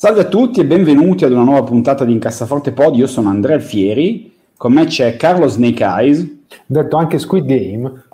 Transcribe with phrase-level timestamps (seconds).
[0.00, 2.94] Salve a tutti e benvenuti ad una nuova puntata di Incassaforte Pod.
[2.94, 6.24] Io sono Andrea Alfieri, con me c'è Carlo Snake Eyes,
[6.64, 8.04] detto anche Squid Game.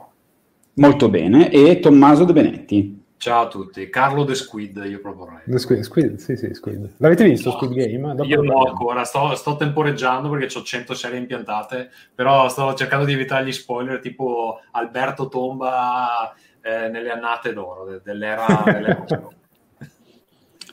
[0.76, 3.02] Molto bene, e Tommaso De Benetti.
[3.18, 5.42] Ciao a tutti, Carlo The Squid io proporrei.
[5.44, 6.94] The Squid, Squid, sì, sì, Squid.
[6.96, 8.14] L'avete visto no, Squid Game?
[8.14, 13.04] Dopo io no ancora, sto, sto, temporeggiando perché ho 100 serie impiantate, però sto cercando
[13.04, 19.04] di evitare gli spoiler tipo Alberto tomba eh, nelle annate d'oro dell'era, dell'era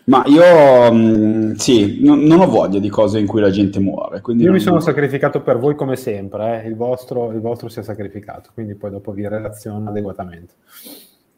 [0.05, 3.79] Ma io mh, mm, sì, no, non ho voglia di cose in cui la gente
[3.79, 4.21] muore.
[4.25, 4.53] io non...
[4.53, 6.67] mi sono sacrificato per voi come sempre, eh?
[6.67, 10.53] il, vostro, il, vostro, si è sacrificato, quindi poi dopo vi relaziono adeguatamente.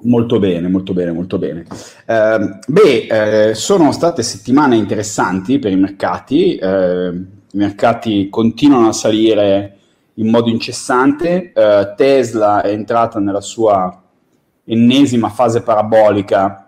[0.05, 1.65] Molto bene, molto bene, molto bene.
[2.05, 8.93] Eh, beh, eh, sono state settimane interessanti per i mercati, eh, i mercati continuano a
[8.93, 9.77] salire
[10.15, 14.01] in modo incessante, eh, Tesla è entrata nella sua
[14.65, 16.62] ennesima fase parabolica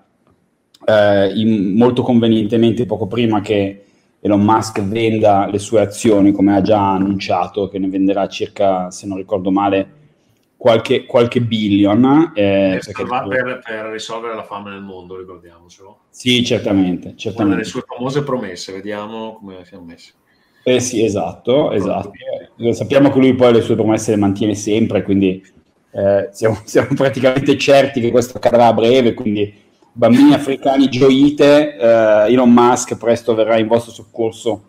[0.86, 3.86] eh, in, molto convenientemente poco prima che
[4.20, 9.06] Elon Musk venda le sue azioni, come ha già annunciato, che ne venderà circa, se
[9.06, 10.04] non ricordo male,
[10.58, 12.32] qualche, qualche billion.
[12.34, 16.00] Eh, per, per, per, risolvere la fame nel mondo, ricordiamocelo.
[16.10, 17.14] Sì, certamente.
[17.16, 17.44] certamente.
[17.44, 20.12] Una delle sue famose promesse, vediamo come siamo messi.
[20.64, 22.12] Eh sì, esatto, esatto.
[22.58, 25.44] Eh, sappiamo che lui poi le sue promesse le mantiene sempre, quindi
[25.92, 29.65] eh, siamo, siamo praticamente certi che questo accadrà a breve, quindi
[29.98, 34.64] bambini africani gioite, eh, Elon Musk presto verrà in vostro soccorso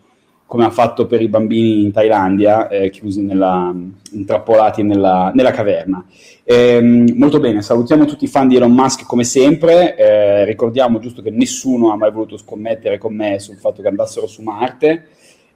[0.46, 3.74] come ha fatto per i bambini in Thailandia, eh, chiusi nella,
[4.12, 6.04] intrappolati nella, nella caverna.
[6.44, 6.80] Eh,
[7.16, 11.30] molto bene, salutiamo tutti i fan di Elon Musk come sempre, eh, ricordiamo giusto che
[11.30, 15.08] nessuno ha mai voluto scommettere con me sul fatto che andassero su Marte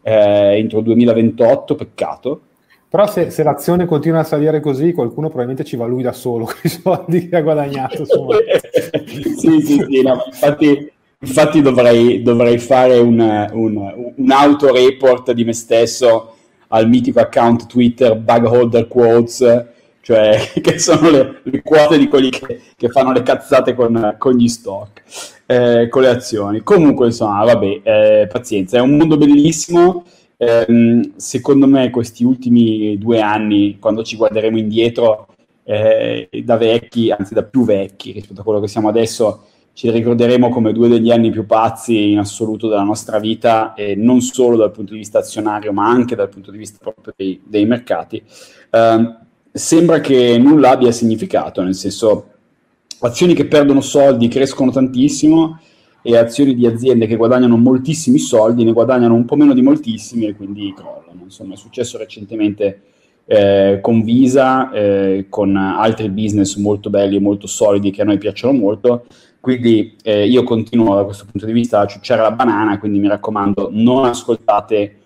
[0.03, 2.41] eh, entro il 2028, peccato.
[2.91, 6.47] Però se, se, l'azione continua a salire così, qualcuno probabilmente ci va lui da solo
[6.51, 8.05] con i soldi che ha guadagnato.
[9.07, 10.91] sì, sì, sì, no, infatti,
[11.21, 16.35] infatti dovrei, dovrei, fare un, un, un auto-report di me stesso
[16.73, 19.67] al mitico account Twitter Bugholder Quotes,
[20.01, 24.33] cioè che sono le, le quote di quelli che, che, fanno le cazzate con, con
[24.33, 25.03] gli stock,
[25.47, 26.61] eh, con le azioni.
[26.63, 30.05] Comunque, insomma, vabbè, eh, pazienza, è un mondo bellissimo
[30.41, 35.27] ehm, secondo me questi ultimi due anni, quando ci guarderemo indietro,
[35.65, 40.49] eh, da vecchi, anzi da più vecchi rispetto a quello che siamo adesso, ci ricorderemo
[40.49, 44.73] come due degli anni più pazzi in assoluto della nostra vita, e non solo dal
[44.73, 48.23] punto di vista azionario, ma anche dal punto di vista proprio dei, dei mercati.
[48.71, 49.15] Eh,
[49.53, 52.29] sembra che nulla abbia significato, nel senso
[53.01, 55.59] azioni che perdono soldi crescono tantissimo
[56.03, 60.27] e azioni di aziende che guadagnano moltissimi soldi ne guadagnano un po' meno di moltissimi
[60.27, 61.21] e quindi crollano.
[61.23, 62.83] Insomma, è successo recentemente
[63.27, 68.19] eh, con Visa, eh, con altri business molto belli e molto solidi che a noi
[68.19, 69.05] piacciono molto.
[69.41, 73.09] Quindi eh, io continuo da questo punto di vista a ciucciare la banana, quindi mi
[73.09, 74.97] raccomando, non ascoltate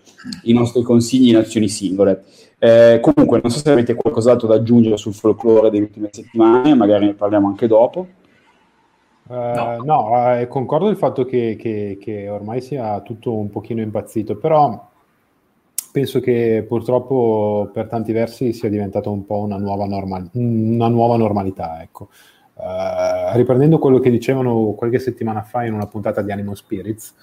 [0.43, 2.23] i nostri consigli in azioni singole.
[2.57, 7.05] Eh, comunque, non so se avete qualcos'altro da aggiungere sul folklore delle ultime settimane, magari
[7.05, 8.07] ne parliamo anche dopo.
[9.27, 14.37] Uh, no, eh, concordo sul fatto che, che, che, ormai sia tutto un pochino impazzito,
[14.37, 14.87] però
[15.91, 21.17] penso che purtroppo per tanti versi sia diventata un po' una nuova, normal- una nuova
[21.17, 21.81] normalità.
[21.81, 22.09] Ecco.
[22.53, 27.15] Uh, riprendendo quello che dicevano qualche settimana fa in una puntata di Animal Spirits,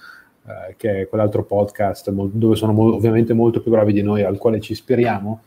[0.43, 4.37] uh, che è quell'altro podcast dove sono mo- ovviamente molto più bravi di noi, al
[4.37, 5.41] quale ci ispiriamo,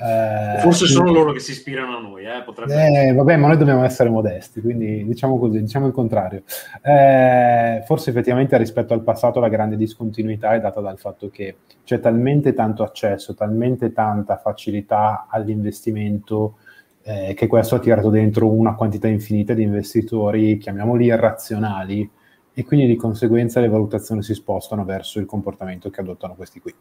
[0.00, 3.82] eh, Forse sono loro che si ispirano a noi, eh, eh, vabbè, ma noi dobbiamo
[3.82, 6.44] essere modesti, quindi diciamo così, diciamo il contrario.
[6.82, 11.98] Eh, forse effettivamente rispetto al passato la grande discontinuità è data dal fatto che c'è
[11.98, 16.58] talmente tanto accesso, talmente tanta facilità all'investimento
[17.02, 22.08] eh, che questo ha tirato dentro una quantità infinita di investitori, chiamiamoli irrazionali,
[22.54, 26.74] e quindi di conseguenza le valutazioni si spostano verso il comportamento che adottano questi qui.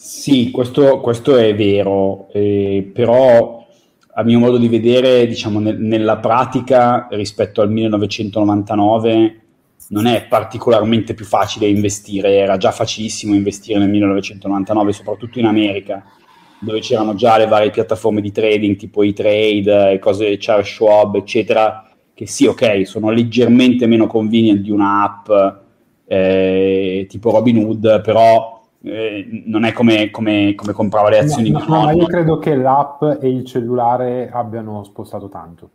[0.00, 3.66] Sì, questo, questo è vero, eh, però
[4.14, 9.40] a mio modo di vedere, diciamo, nel, nella pratica rispetto al 1999
[9.88, 16.04] non è particolarmente più facile investire, era già facilissimo investire nel 1999, soprattutto in America,
[16.60, 22.24] dove c'erano già le varie piattaforme di trading tipo e-trade, cose Charles Schwab, eccetera, che
[22.28, 25.56] sì, ok, sono leggermente meno convenient di una app
[26.06, 31.50] eh, tipo Robinhood, però eh, non è come, come, come, comprava le azioni.
[31.50, 35.70] No, no, no, io credo che l'app e il cellulare abbiano spostato tanto.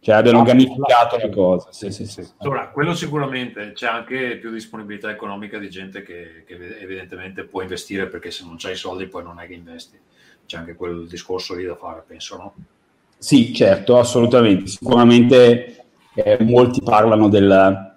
[0.00, 1.68] Cioè abbiano gamificato la cosa.
[1.70, 2.22] Sì, sì, sì.
[2.38, 8.08] Allora, quello sicuramente c'è anche più disponibilità economica di gente che, che evidentemente può investire
[8.08, 9.98] perché se non c'hai i soldi poi non è che investi.
[10.44, 12.54] C'è anche quel discorso lì da fare, penso, no?
[13.16, 14.66] Sì, certo, assolutamente.
[14.66, 17.93] Sicuramente eh, molti parlano del,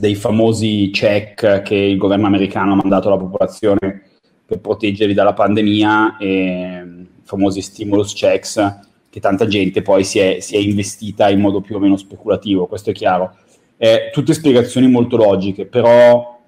[0.00, 4.04] dei famosi check che il governo americano ha mandato alla popolazione
[4.46, 8.78] per proteggerli dalla pandemia, e, i famosi stimulus checks,
[9.10, 12.66] che tanta gente poi si è, si è, investita in modo più o meno speculativo,
[12.66, 13.36] questo è chiaro.
[13.76, 16.40] Eh, tutte spiegazioni molto logiche, però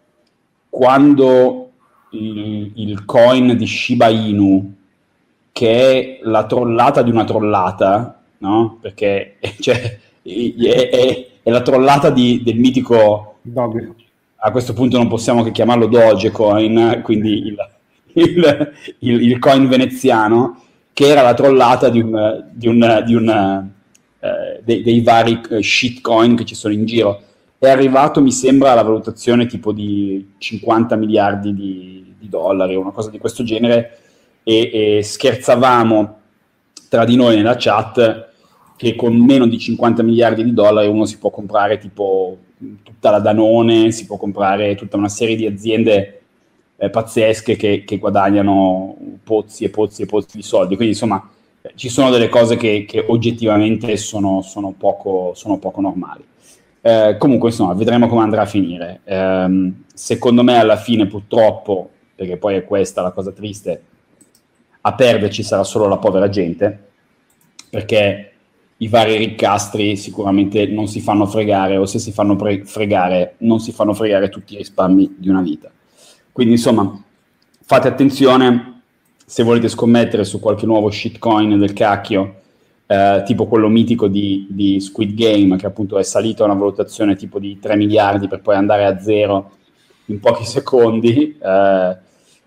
[0.70, 1.70] quando
[2.12, 4.74] il, il coin di Shiba Inu,
[5.52, 8.78] che è la trollata di una trollata, no?
[8.80, 13.94] perché cioè, è, è, è, la trollata di, del mitico Doge.
[14.36, 17.56] A questo punto non possiamo che chiamarlo Dogecoin, quindi il,
[18.14, 20.62] il, il, il coin veneziano,
[20.92, 23.70] che era la trollata di un, di un, di un
[24.20, 27.22] eh, dei, dei, vari eh, shitcoin che ci sono in giro.
[27.58, 33.10] È arrivato, mi sembra, alla valutazione tipo di 50 miliardi di, di dollari, una cosa
[33.10, 33.98] di questo genere,
[34.42, 36.18] e, e scherzavamo
[36.88, 38.30] tra di noi nella chat
[38.76, 42.36] che con meno di 50 miliardi di dollari uno si può comprare tipo
[42.82, 46.22] tutta la Danone, si può comprare tutta una serie di aziende
[46.76, 50.76] eh, pazzesche che, che, guadagnano pozzi e pozzi e pozzi di soldi.
[50.76, 51.30] Quindi insomma
[51.74, 56.24] ci sono delle cose che, che oggettivamente sono, sono, poco, sono, poco, normali.
[56.80, 59.00] Eh, comunque insomma vedremo come andrà a finire.
[59.04, 63.82] Eh, secondo me alla fine purtroppo, perché poi è questa la cosa triste,
[64.80, 66.90] a perderci sarà solo la povera gente,
[67.70, 68.31] perché
[68.82, 73.60] i vari riccastri sicuramente non si fanno fregare o se si fanno pre- fregare non
[73.60, 75.70] si fanno fregare tutti i risparmi di una vita.
[76.32, 77.00] Quindi insomma
[77.64, 78.80] fate attenzione
[79.24, 82.40] se volete scommettere su qualche nuovo shitcoin del cacchio,
[82.86, 87.14] eh, tipo quello mitico di, di, Squid Game che appunto è salito a una valutazione
[87.14, 89.52] tipo di 3 miliardi per poi andare a zero
[90.06, 91.96] in pochi secondi, eh,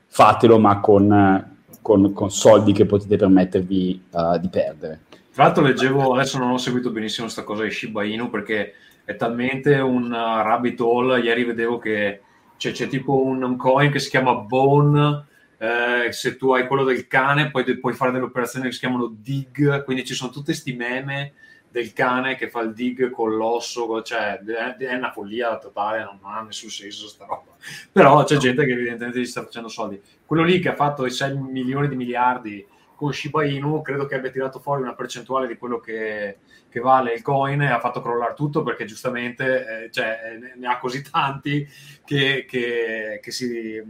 [0.06, 5.00] fatelo ma con, con, con, soldi che potete permettervi uh, di perdere.
[5.36, 8.74] Tra l'altro leggevo, adesso non ho seguito benissimo questa cosa di Shiba Inu perché
[9.04, 12.22] è talmente un uh, rabbit hole, ieri vedevo che
[12.56, 15.26] c'è, c'è tipo un, un, coin che si chiama Bone,
[15.58, 19.14] eh, se tu hai quello del cane poi puoi fare delle operazioni che si chiamano
[19.14, 21.34] dig, quindi ci sono tutti questi meme
[21.70, 26.44] del cane che fa il dig con l'osso, cioè è una follia totale, non ha
[26.44, 27.58] nessun senso sta roba.
[27.92, 30.02] Però c'è gente che evidentemente gli sta facendo soldi.
[30.26, 34.15] Quello lì che ha fatto i 6 milioni di miliardi con Shiba Inu credo che
[34.15, 36.38] abbia tirato fuori una percentuale di quello che,
[36.69, 40.80] che vale il coin e ha fatto crollare tutto perché giustamente eh, cioè, ne ha
[40.80, 41.68] così tanti
[42.03, 43.81] che, che, che si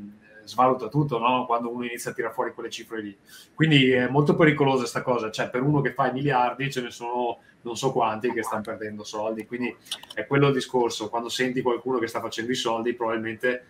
[0.45, 1.45] svaluta tutto no?
[1.45, 3.17] quando uno inizia a tirare fuori quelle cifre lì.
[3.53, 6.91] Quindi è molto pericolosa questa cosa, cioè per uno che fa i miliardi ce ne
[6.91, 9.75] sono non so quanti che stanno perdendo soldi, quindi
[10.13, 13.65] è quello il discorso, quando senti qualcuno che sta facendo i soldi probabilmente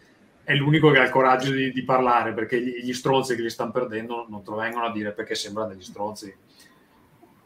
[0.46, 3.50] è l'unico che ha il coraggio di, di parlare perché gli, gli, stronzi che li
[3.50, 6.34] stanno perdendo non te lo vengono a dire perché sembrano degli stronzi.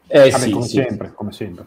[0.06, 0.76] Eh, Vabbè, sì, come, sì.
[0.76, 1.64] Sempre, come sempre.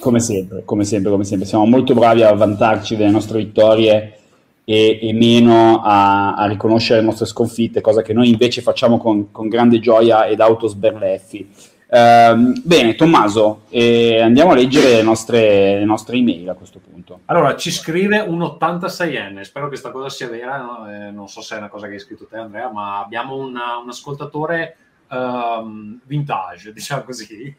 [0.00, 1.46] Come sempre, come sempre, come sempre.
[1.46, 4.18] Siamo molto bravi a vantarci delle nostre vittorie
[4.64, 9.30] e, e meno a, a, riconoscere le nostre sconfitte, cosa che noi invece facciamo con,
[9.30, 11.48] con grande gioia ed autosberleffi.
[11.86, 17.20] Uh, bene, Tommaso, eh, andiamo a leggere le nostre, le nostre, email a questo punto.
[17.26, 20.90] Allora, ci scrive un 86enne, spero che questa cosa sia vera, no?
[20.90, 23.76] eh, non so se è una cosa che hai scritto te Andrea, ma abbiamo una,
[23.76, 24.76] un ascoltatore
[25.08, 27.54] um, vintage, diciamo così,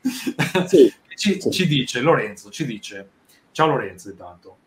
[0.66, 1.52] sì, ci, sì.
[1.52, 3.10] ci dice, Lorenzo, ci dice,
[3.52, 4.58] ciao Lorenzo intanto,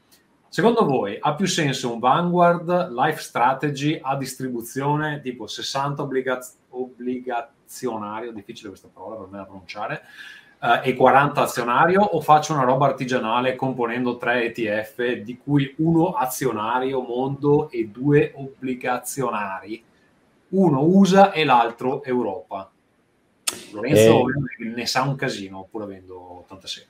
[0.51, 6.57] Secondo voi ha più senso un Vanguard Life Strategy a distribuzione tipo 60 obbligaz-
[7.69, 10.03] obbligazionario, difficile questa parola per me da pronunciare,
[10.61, 16.13] eh, e 40 azionario o faccio una roba artigianale componendo tre ETF di cui uno
[16.13, 19.85] azionario mondo e due obbligazionari,
[20.51, 22.71] uno USA e l'altro Europa?
[23.73, 26.85] Lorenzo eh, ne sa un casino pur avendo 86.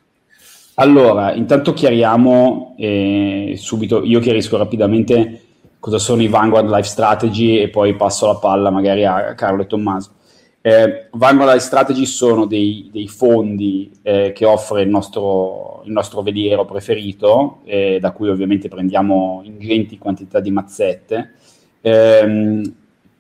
[0.75, 5.43] Allora, intanto chiariamo eh, subito, io chiarisco rapidamente
[5.81, 9.67] cosa sono i Vanguard Life Strategy e poi passo la palla magari a Carlo e
[9.67, 10.13] Tommaso.
[10.61, 16.23] Eh, Vanguard Life Strategy sono dei, dei fondi eh, che offre il nostro, il nostro
[16.23, 21.35] veliero preferito, eh, da cui ovviamente prendiamo ingenti quantità di mazzette,
[21.81, 22.75] ehm,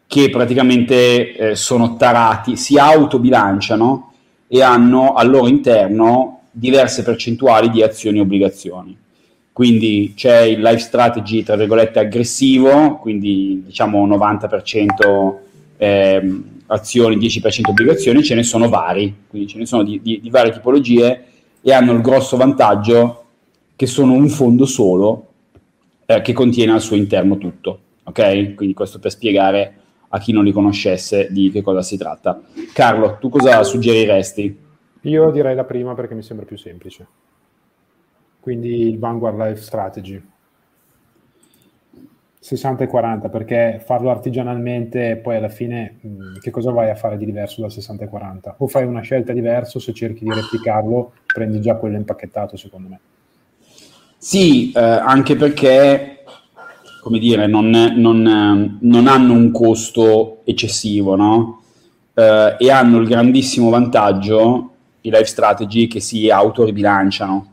[0.07, 4.12] che praticamente eh, sono tarati, si autobilanciano
[4.49, 8.97] e hanno al loro interno diverse percentuali di azioni e obbligazioni.
[9.52, 15.35] Quindi c'è il life strategy, tra virgolette, aggressivo, quindi diciamo 90%
[15.76, 20.30] eh, azioni, 10% obbligazioni, ce ne sono vari, quindi ce ne sono di, di, di
[20.30, 21.25] varie tipologie
[21.60, 23.25] e hanno il grosso vantaggio
[23.76, 25.26] che sono un fondo solo
[26.06, 27.80] eh, che contiene al suo interno tutto.
[28.04, 28.54] Ok?
[28.54, 29.75] Quindi questo per spiegare
[30.08, 32.40] a chi non li conoscesse di che cosa si tratta.
[32.72, 34.58] Carlo, tu cosa suggeriresti?
[35.02, 37.06] Io direi la prima perché mi sembra più semplice.
[38.40, 40.22] Quindi il Vanguard Life Strategy.
[42.40, 47.18] 60 e 40 perché farlo artigianalmente poi alla fine mh, che cosa vai a fare
[47.18, 51.12] di diverso dal 60 e 40 o fai una scelta diversa se cerchi di replicarlo
[51.26, 53.00] prendi già quello impacchettato secondo me.
[54.16, 56.25] Sì eh, anche perché
[57.00, 61.62] come dire non, non, non hanno un costo eccessivo no?
[62.14, 67.52] Eh, e hanno il grandissimo vantaggio i life strategy che si autoribilanciano.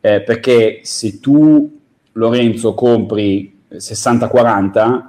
[0.00, 1.80] Eh, perché se tu
[2.12, 5.02] Lorenzo compri 60-40,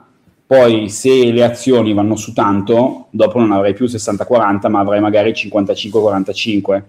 [0.46, 5.32] poi se le azioni vanno su tanto, dopo non avrai più 60-40, ma avrai magari
[5.32, 6.82] 55-45,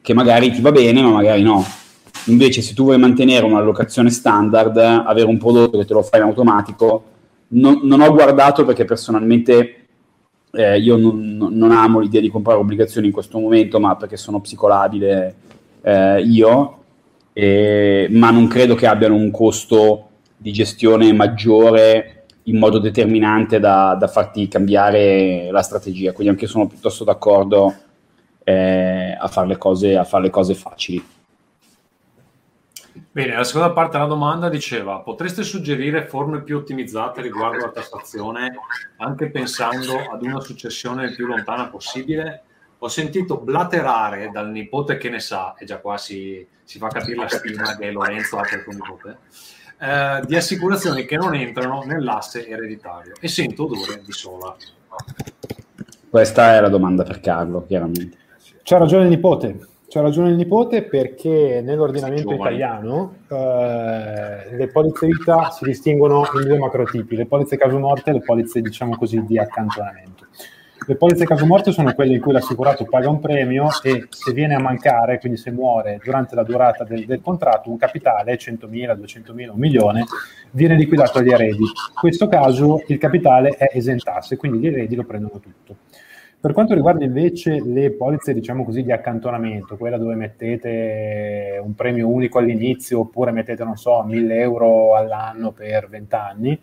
[0.00, 1.64] che magari ti va bene, ma magari no.
[2.26, 6.22] Invece se tu vuoi mantenere un'allocazione standard, avere un prodotto che te lo fa in
[6.22, 7.04] automatico,
[7.48, 9.86] non, non ho guardato perché personalmente
[10.52, 14.40] eh, io non, non, amo l'idea di comprare obbligazioni in questo momento, ma perché sono
[14.40, 15.34] psicolabile
[15.82, 16.78] eh, io,
[17.32, 20.08] eh, ma non credo che abbiano un costo
[20.44, 26.12] di gestione maggiore in modo determinante da, da farti cambiare la strategia.
[26.12, 27.74] Quindi anche sono piuttosto d'accordo
[28.44, 31.02] eh, a, fare le cose, a fare le cose facili.
[33.10, 38.54] Bene, la seconda parte della domanda diceva: potreste suggerire forme più ottimizzate riguardo alla tassazione,
[38.98, 42.42] anche pensando ad una successione il più lontana possibile?
[42.80, 47.16] Ho sentito blaterare dal nipote che ne sa, e già qua si, si fa capire
[47.16, 49.18] la stima che Lorenzo ha per il nipote,
[49.80, 54.54] eh, di assicurazioni che non entrano nell'asse ereditario e sento odore di sola.
[56.08, 58.16] Questa è la domanda per Carlo, chiaramente.
[58.62, 59.58] C'ha ragione il nipote.
[59.88, 66.58] C'ha ragione il nipote perché nell'ordinamento italiano eh, le polizze vita si distinguono in due
[66.58, 70.26] macrotipi, le polizze caso morte e le polizze diciamo così di accantonamento.
[70.86, 74.54] Le polizze caso morte sono quelle in cui l'assicurato paga un premio e se viene
[74.54, 79.50] a mancare, quindi se muore durante la durata del, del contratto, un capitale, 100.000, 200.000,
[79.50, 80.04] un milione,
[80.50, 81.62] viene liquidato agli eredi.
[81.62, 85.76] In questo caso il capitale è esentasse, quindi gli eredi lo prendono tutto.
[86.38, 92.06] Per quanto riguarda invece le polizze, diciamo così, di accantonamento, quella dove mettete un premio
[92.10, 96.60] unico all'inizio oppure mettete, non so, 1000 euro all'anno per 20 anni,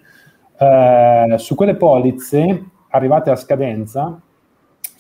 [0.59, 4.21] eh, su quelle polizze arrivate a scadenza,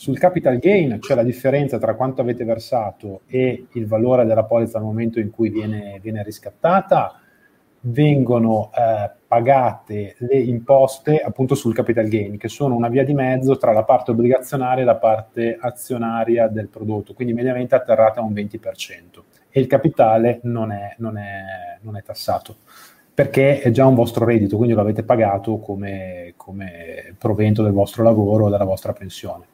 [0.01, 4.79] sul capital gain, cioè la differenza tra quanto avete versato e il valore della polizza
[4.79, 7.19] al momento in cui viene, viene riscattata,
[7.81, 13.57] vengono eh, pagate le imposte appunto sul capital gain, che sono una via di mezzo
[13.57, 18.33] tra la parte obbligazionaria e la parte azionaria del prodotto, quindi mediamente atterrata a un
[18.33, 19.21] 20%.
[19.49, 22.55] E il capitale non è, non è, non è tassato
[23.13, 28.03] perché è già un vostro reddito, quindi lo avete pagato come, come provento del vostro
[28.03, 29.45] lavoro o della vostra pensione.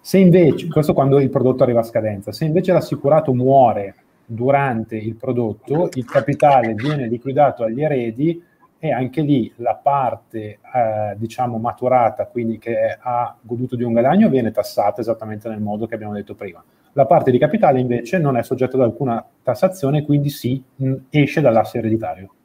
[0.00, 5.14] Se invece, questo quando il prodotto arriva a scadenza, se invece l'assicurato muore durante il
[5.16, 8.42] prodotto, il capitale viene liquidato agli eredi
[8.78, 14.28] e anche lì la parte eh, diciamo maturata, quindi che ha goduto di un guadagno,
[14.28, 16.62] viene tassata esattamente nel modo che abbiamo detto prima.
[16.92, 21.40] La parte di capitale invece non è soggetta ad alcuna tassazione, quindi si mh, esce
[21.40, 22.35] dall'asse ereditario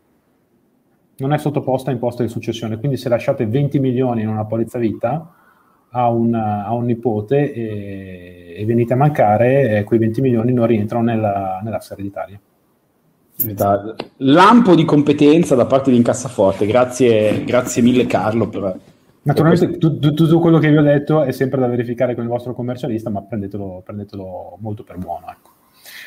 [1.21, 2.79] non è sottoposta a imposta di successione.
[2.79, 5.31] Quindi se lasciate 20 milioni in una polizza vita
[5.91, 10.65] a un, a un nipote e, e, venite a mancare, eh, quei 20 milioni non
[10.65, 12.39] rientrano nella, nell'asse ereditaria.
[14.17, 18.79] Lampo di competenza da parte di Incassaforte, grazie, grazie mille Carlo per,
[19.23, 22.55] Naturalmente tutto, tutto, quello che vi ho detto è sempre da verificare con il vostro
[22.55, 25.27] commercialista, ma prendetelo, prendetelo molto per buono.
[25.29, 25.50] Ecco.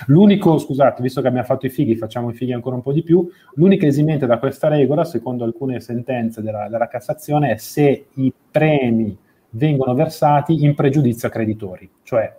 [0.07, 3.03] L'unico, scusate, visto che abbiamo fatto i fighi, facciamo i fighi ancora un po' di
[3.03, 8.33] più, l'unica esimente da questa regola, secondo alcune sentenze della, della Cassazione, è se i
[8.51, 9.17] premi
[9.51, 12.37] vengono versati in pregiudizio a creditori, cioè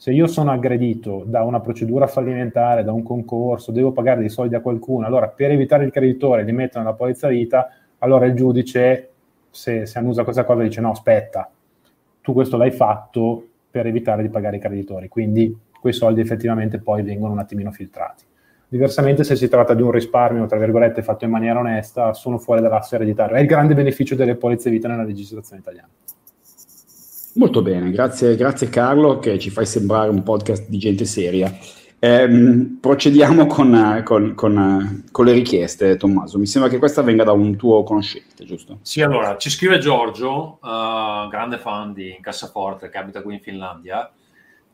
[0.00, 4.54] se io sono aggredito da una procedura fallimentare, da un concorso, devo pagare dei soldi
[4.54, 9.10] a qualcuno, allora per evitare il creditore li metto nella polizza vita, allora il giudice,
[9.50, 11.50] se, se annusa questa cosa, dice no, aspetta,
[12.20, 17.02] tu questo l'hai fatto per evitare di pagare i creditori, quindi quei soldi effettivamente poi
[17.02, 18.24] vengono un attimino filtrati.
[18.70, 22.60] Diversamente, se si tratta di un risparmio, tra virgolette, fatto in maniera onesta, sono fuori
[22.60, 23.36] dall'asse ereditario.
[23.36, 25.88] È il grande beneficio delle polizze vita nella legislazione italiana.
[27.34, 31.50] Molto bene, grazie, grazie Carlo che ci fai sembrare un podcast di gente seria.
[32.00, 36.38] Eh, procediamo con, con, con, con, le richieste, Tommaso.
[36.38, 38.78] Mi sembra che questa venga da un tuo conoscente, giusto?
[38.82, 44.10] Sì, allora, ci scrive Giorgio, uh, grande fan di Cassaforte, che abita qui in Finlandia.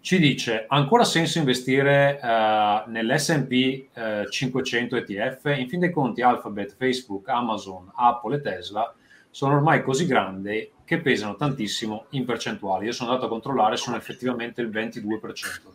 [0.04, 5.46] Ci dice, ancora senso investire uh, nell'S&P uh, 500 ETF?
[5.56, 8.94] In fin dei conti Alphabet, Facebook, Amazon, Apple e Tesla
[9.30, 12.84] sono ormai così grandi che pesano tantissimo in percentuali.
[12.84, 15.73] Io sono andato a controllare, sono effettivamente il 22%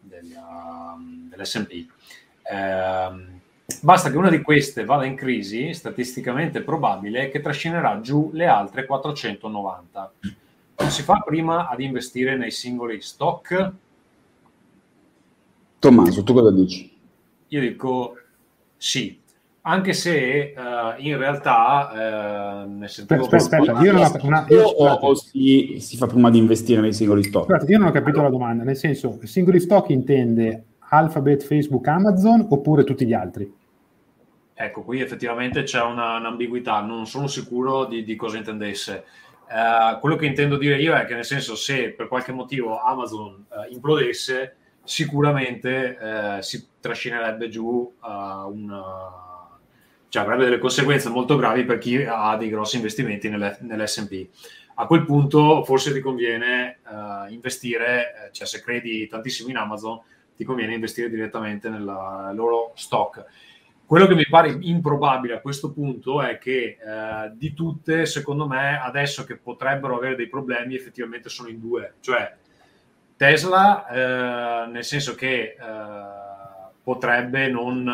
[0.00, 1.86] del, um, dell'S&P.
[2.42, 3.10] Eh,
[3.82, 8.84] basta che una di queste vada in crisi, statisticamente probabile che trascinerà giù le altre
[8.84, 10.12] 490.
[10.88, 13.72] Si fa prima ad investire nei singoli stock?
[15.78, 16.96] Tommaso, tu cosa dici?
[17.48, 18.16] Io dico
[18.76, 19.20] sì,
[19.62, 24.62] anche se uh, in realtà uh, nel sentivo aspetta, aspetta, io non ho, una, io,
[24.64, 27.50] o si, si, fa prima di investire nei singoli stock?
[27.50, 32.46] Aspetta, io non ho capito la domanda, nel senso, singoli stock intende Alphabet, Facebook, Amazon
[32.48, 33.52] oppure tutti gli altri?
[34.58, 39.04] Ecco, qui effettivamente c'è una, un'ambiguità, non sono sicuro di, di cosa intendesse.
[39.48, 43.46] Uh, quello che intendo dire io è che nel senso se per qualche motivo Amazon
[43.70, 48.82] implodesse, sicuramente si trascinerebbe giù un
[50.08, 54.28] cioè avrebbe delle conseguenze molto gravi per chi ha dei grossi investimenti nelle, nell'SP.
[54.76, 60.00] A quel punto forse ti conviene uh, investire, eh, cioè se credi tantissimo in Amazon,
[60.36, 63.24] ti conviene investire direttamente nel loro stock.
[63.86, 68.80] Quello che mi pare improbabile a questo punto è che eh, di tutte, secondo me,
[68.80, 71.94] adesso che potrebbero avere dei problemi, effettivamente sono in due.
[72.00, 72.34] Cioè
[73.16, 75.56] Tesla, eh, nel senso che eh,
[76.82, 77.88] potrebbe non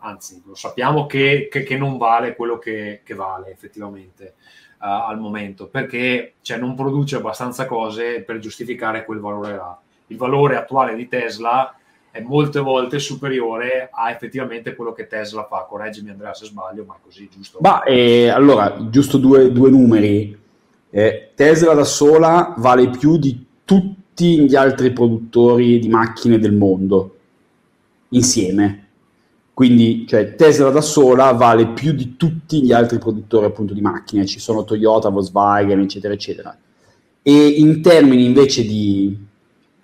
[0.00, 4.34] anzi lo sappiamo che, che, che non vale quello che, che vale effettivamente
[4.80, 9.78] uh, al momento, perché cioè, non produce abbastanza cose per giustificare quel valore là.
[10.08, 11.74] Il valore attuale di Tesla
[12.10, 15.66] è molte volte superiore a effettivamente quello che Tesla fa.
[15.68, 17.58] Correggimi Andrea se sbaglio, ma è così giusto.
[17.60, 20.38] Ma eh, allora, giusto due, due numeri.
[20.90, 27.16] Eh, Tesla da sola vale più di tutti gli altri produttori di macchine del mondo
[28.08, 28.88] insieme
[29.60, 34.24] quindi cioè, Tesla da sola vale più di tutti gli altri produttori appunto di macchine,
[34.24, 36.56] ci sono Toyota, Volkswagen, eccetera, eccetera.
[37.20, 39.14] E in termini invece di,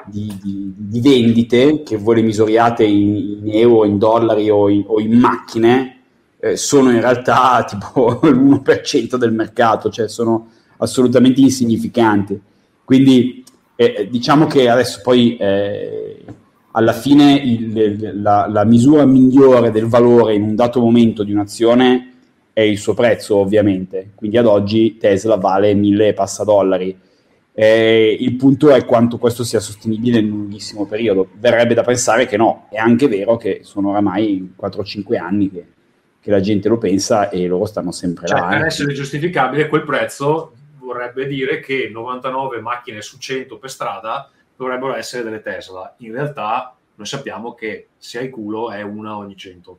[0.07, 4.85] di, di, di vendite, che voi le misuriate in, in euro, in dollari o in,
[4.87, 6.01] o in macchine,
[6.39, 12.41] eh, sono in realtà tipo l'1% del mercato, cioè sono assolutamente insignificanti.
[12.85, 15.37] Quindi eh, diciamo che adesso poi...
[15.37, 16.25] Eh,
[16.77, 22.13] alla fine il, la, la, misura migliore del valore in un dato momento di un'azione
[22.53, 24.13] è il suo prezzo, ovviamente.
[24.15, 26.99] Quindi ad oggi Tesla vale mille e passa dollari.
[27.59, 31.31] Eh, il punto è quanto questo sia sostenibile in un lunghissimo periodo.
[31.37, 35.67] Verrebbe da pensare che no, è anche vero che sono oramai 4-5 anni che,
[36.21, 38.49] che, la gente lo pensa e loro stanno sempre cioè, là.
[38.49, 38.67] Per eh.
[38.67, 45.23] essere giustificabile quel prezzo vorrebbe dire che 99 macchine su 100 per strada dovrebbero essere
[45.23, 45.95] delle Tesla.
[46.01, 49.79] In realtà noi sappiamo che se hai culo è una ogni 100.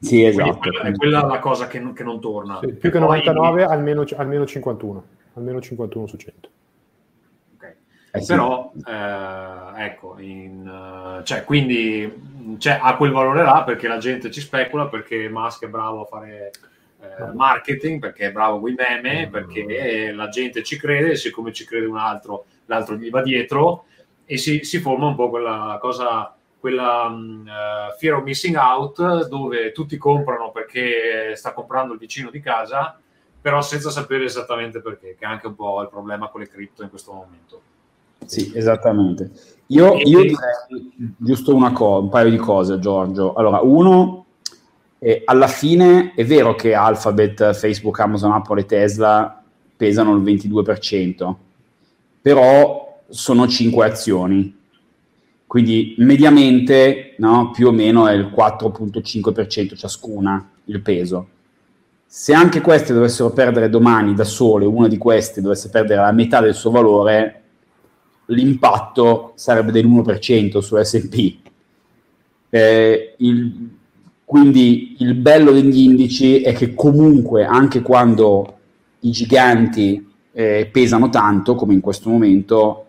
[0.00, 0.58] Sì, esatto.
[0.58, 2.58] Quella, è quella la cosa che non, che non torna.
[2.60, 3.72] Sì, più che 99, poi...
[3.72, 5.04] almeno, almeno 51.
[5.32, 6.48] Almeno 51 su 100.
[8.16, 8.26] Eh sì.
[8.26, 14.40] Però, eh, ecco, in, cioè, quindi cioè, ha quel valore là perché la gente ci
[14.40, 16.50] specula, perché Musk è bravo a fare
[17.00, 21.52] eh, marketing, perché è bravo con i meme, perché la gente ci crede, e siccome
[21.52, 23.84] ci crede un altro, l'altro gli va dietro
[24.24, 29.72] e si, si forma un po' quella cosa, quella uh, fear of missing out dove
[29.72, 32.98] tutti comprano perché sta comprando il vicino di casa,
[33.40, 36.82] però senza sapere esattamente perché, che è anche un po' il problema con le cripto
[36.82, 37.62] in questo momento.
[38.26, 39.30] Sì, esattamente.
[39.68, 43.34] Io, io direi giusto una cosa, un paio di cose, Giorgio.
[43.34, 44.26] Allora, uno,
[44.98, 49.42] eh, alla fine è vero che Alphabet, Facebook, Amazon, Apple e Tesla
[49.76, 51.34] pesano il 22%,
[52.20, 54.54] però sono 5 azioni.
[55.46, 61.28] Quindi mediamente no, più o meno è il 4.5% ciascuna il peso.
[62.04, 66.40] Se anche queste dovessero perdere domani da sole, una di queste dovesse perdere la metà
[66.40, 67.42] del suo valore,
[68.26, 71.44] l'impatto sarebbe dell'1% su SP.
[72.48, 73.70] Eh, il,
[74.24, 78.54] quindi il bello degli indici è che comunque anche quando
[79.00, 82.86] i giganti eh, pesano tanto, come in questo momento,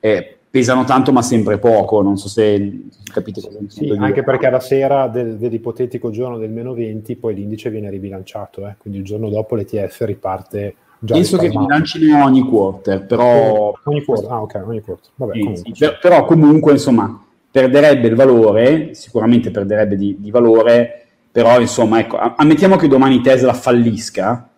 [0.00, 4.60] eh, pesano tanto ma sempre poco, non so se capite cosa sì, Anche perché alla
[4.60, 8.76] sera del, dell'ipotetico giorno del meno 20 poi l'indice viene ribilanciato, eh?
[8.78, 13.72] quindi il giorno dopo l'ETF riparte già Penso che ribilancino ogni quarter, però...
[13.84, 15.10] Ogni quarter, ah ok, ogni quarter.
[15.14, 15.74] Vabbè, sì, comunque.
[15.74, 22.16] Sì, però comunque insomma perderebbe il valore, sicuramente perderebbe di, di valore, però insomma, ecco,
[22.18, 24.48] ammettiamo che domani Tesla fallisca,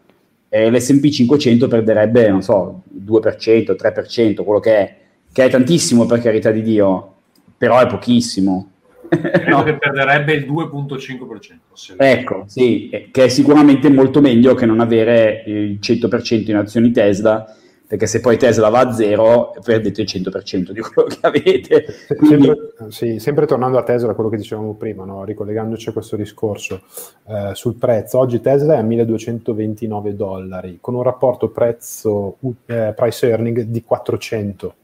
[0.48, 4.96] eh, l'S&P 500 perderebbe, non so, 2%, 3%, quello che è,
[5.32, 7.14] che è tantissimo per carità di Dio,
[7.56, 8.70] però è pochissimo.
[9.10, 9.62] Credo no.
[9.64, 11.96] che perderebbe il 2,5%.
[11.96, 17.56] Ecco, sì, che è sicuramente molto meglio che non avere il 100% in azioni Tesla,
[17.90, 21.84] perché se poi Tesla va a zero perdete il 100% di quello che avete.
[22.16, 22.46] Quindi...
[22.46, 25.24] Sempre, sì, sempre, tornando a Tesla, quello che dicevamo prima, no?
[25.24, 26.82] ricollegandoci a questo discorso
[27.26, 33.28] eh, sul prezzo, oggi Tesla è a 1229 dollari, con un rapporto prezzo eh, price
[33.28, 34.74] earning di 400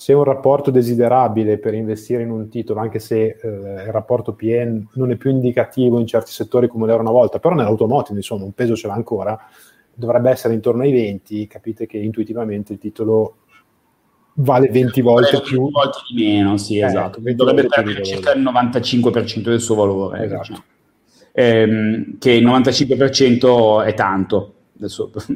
[0.00, 4.90] se un rapporto desiderabile per investire in un titolo, anche se eh, il rapporto PN
[4.92, 8.44] non è più indicativo in certi settori come lo era una volta, però nell'automotive insomma
[8.44, 9.36] un peso ce l'ha ancora,
[9.92, 13.38] dovrebbe essere intorno ai 20, capite che intuitivamente il titolo
[14.34, 17.18] vale 20 volte più 20 volte di meno, sì, eh, esatto.
[17.20, 20.24] Dovrebbe perdere circa il 95% del suo valore.
[20.26, 20.42] Esatto.
[20.42, 20.64] Diciamo.
[21.32, 25.10] Ehm, che il 95% è tanto Adesso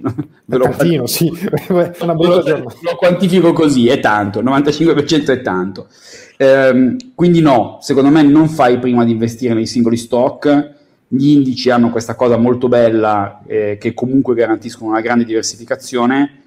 [0.45, 1.29] ve lo, tantino, sì.
[1.69, 5.89] Una lo, lo, quantifico così, è tanto, il 95% è tanto.
[6.37, 10.75] Ehm, quindi no, secondo me non fai prima di investire nei singoli stock,
[11.09, 16.43] gli indici hanno questa cosa molto bella eh, che comunque garantiscono una grande diversificazione.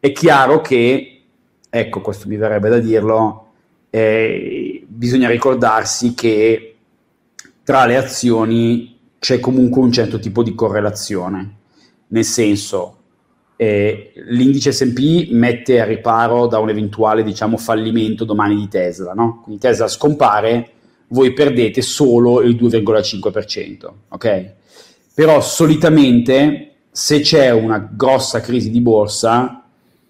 [0.00, 1.20] È chiaro che,
[1.68, 3.46] ecco, questo mi verrebbe da dirlo,
[3.90, 6.76] eh, bisogna ricordarsi che
[7.62, 11.56] tra le azioni c'è comunque un certo tipo di correlazione
[12.08, 12.96] nel senso
[13.60, 19.40] eh, l'indice S&P mette a riparo da un eventuale diciamo, fallimento domani di Tesla, no?
[19.42, 20.70] quindi Tesla scompare,
[21.08, 24.52] voi perdete solo il 2,5%, ok?
[25.12, 29.64] Però solitamente se c'è una grossa crisi di borsa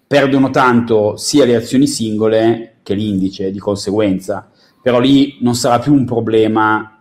[0.05, 4.49] perdono tanto sia le azioni singole che l'indice di conseguenza,
[4.81, 6.98] però lì non sarà più un problema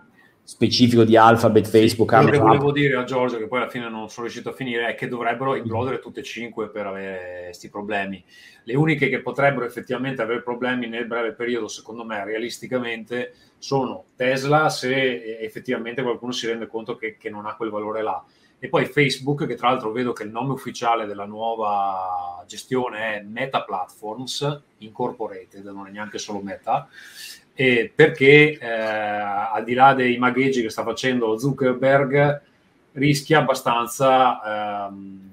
[0.48, 2.40] specifico di Alphabet, Facebook, Quello Amazon.
[2.40, 4.94] che volevo dire a Giorgio, che poi alla fine non sono riuscito a finire, è
[4.94, 8.24] che dovrebbero implodere tutte e cinque per avere questi problemi.
[8.64, 14.70] Le uniche che potrebbero effettivamente avere problemi nel breve periodo, secondo me, realisticamente, sono Tesla,
[14.70, 18.24] se effettivamente qualcuno si rende conto che, che non ha quel valore là.
[18.58, 23.20] E poi Facebook, che tra l'altro vedo che il nome ufficiale della nuova gestione è
[23.22, 26.88] Meta Platforms Incorporated, non è neanche solo Meta,
[27.60, 32.40] eh, perché eh, al di là dei magheggi che sta facendo Zuckerberg,
[32.92, 35.32] rischia abbastanza, ehm,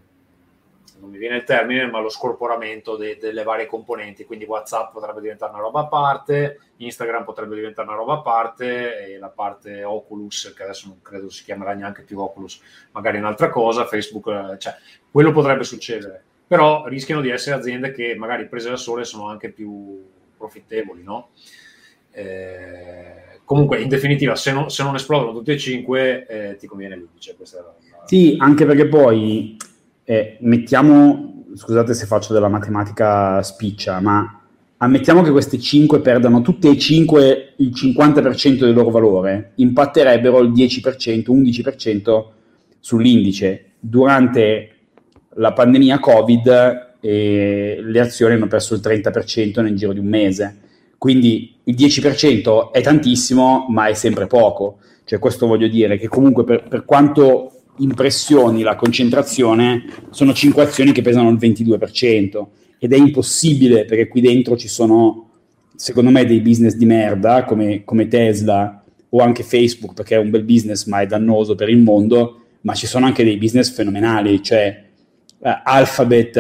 [1.02, 4.26] non mi viene il termine, ma lo scorporamento de- delle varie componenti.
[4.26, 9.06] Quindi WhatsApp potrebbe diventare una roba a parte, Instagram potrebbe diventare una roba a parte,
[9.06, 12.60] e la parte Oculus, che adesso non credo si chiamerà neanche più Oculus,
[12.94, 14.74] magari un'altra cosa, Facebook, eh, cioè
[15.12, 16.24] quello potrebbe succedere.
[16.48, 20.04] Però rischiano di essere aziende che magari prese da sole sono anche più
[20.36, 21.30] profittevoli, no?
[22.16, 26.96] Eh, comunque, in definitiva, se, no, se, non esplodono tutti e cinque, eh, ti conviene
[26.96, 27.36] l'indice.
[27.36, 27.76] Questa la.
[28.06, 29.58] Sì, anche perché poi
[30.06, 34.42] eh, mettiamo, scusate se faccio della matematica spiccia, ma
[34.78, 36.02] ammettiamo che queste 5
[36.44, 42.26] tutte e 5 il 50% del loro valore, impatterebbero il 10%, 11%
[42.80, 43.72] sull'indice.
[43.80, 44.70] Durante
[45.36, 50.60] la pandemia Covid eh, le azioni hanno perso il 30% nel giro di un mese.
[51.06, 54.80] Quindi il 10% è tantissimo, ma è sempre poco.
[55.04, 60.94] Cioè, questo voglio dire che comunque per, per quanto impressioni la concentrazione, sono 5 azioni
[60.94, 62.46] che pesano il 22%.
[62.80, 65.30] Ed è impossibile perché qui dentro ci sono,
[65.76, 70.32] secondo me, dei business di merda come, come Tesla o anche Facebook, perché è un
[70.32, 74.42] bel business ma è dannoso per il mondo, ma ci sono anche dei business fenomenali,
[74.42, 74.86] cioè
[75.38, 76.36] uh, Alphabet,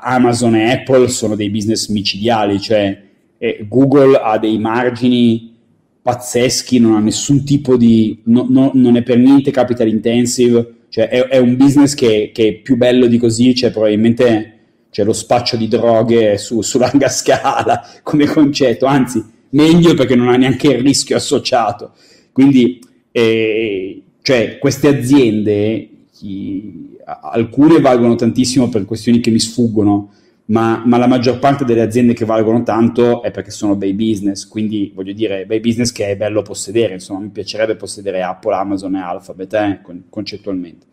[0.00, 3.04] Amazon e Apple sono dei business micidiali, cioè
[3.38, 5.54] eh, Google ha dei margini
[6.02, 11.08] pazzeschi, non ha nessun tipo di, no, no, non è per niente capital intensive, cioè
[11.08, 14.52] è, è un business che, che, è più bello di così, cioè probabilmente
[14.90, 20.28] c'è lo spaccio di droghe su, su larga scala come concetto, anzi meglio perché non
[20.28, 21.92] ha neanche il rischio associato.
[22.32, 22.78] Quindi
[23.10, 30.12] eh, cioè, queste aziende, chi, alcune valgono tantissimo per questioni che mi sfuggono,
[30.46, 34.46] ma, ma, la maggior parte delle aziende che valgono tanto è perché sono bei business,
[34.46, 38.94] quindi voglio dire, bei business che è bello possedere, insomma mi piacerebbe possedere Apple, Amazon
[38.94, 40.86] e Alphabet eh, concettualmente.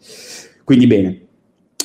[0.64, 1.22] Quindi bene.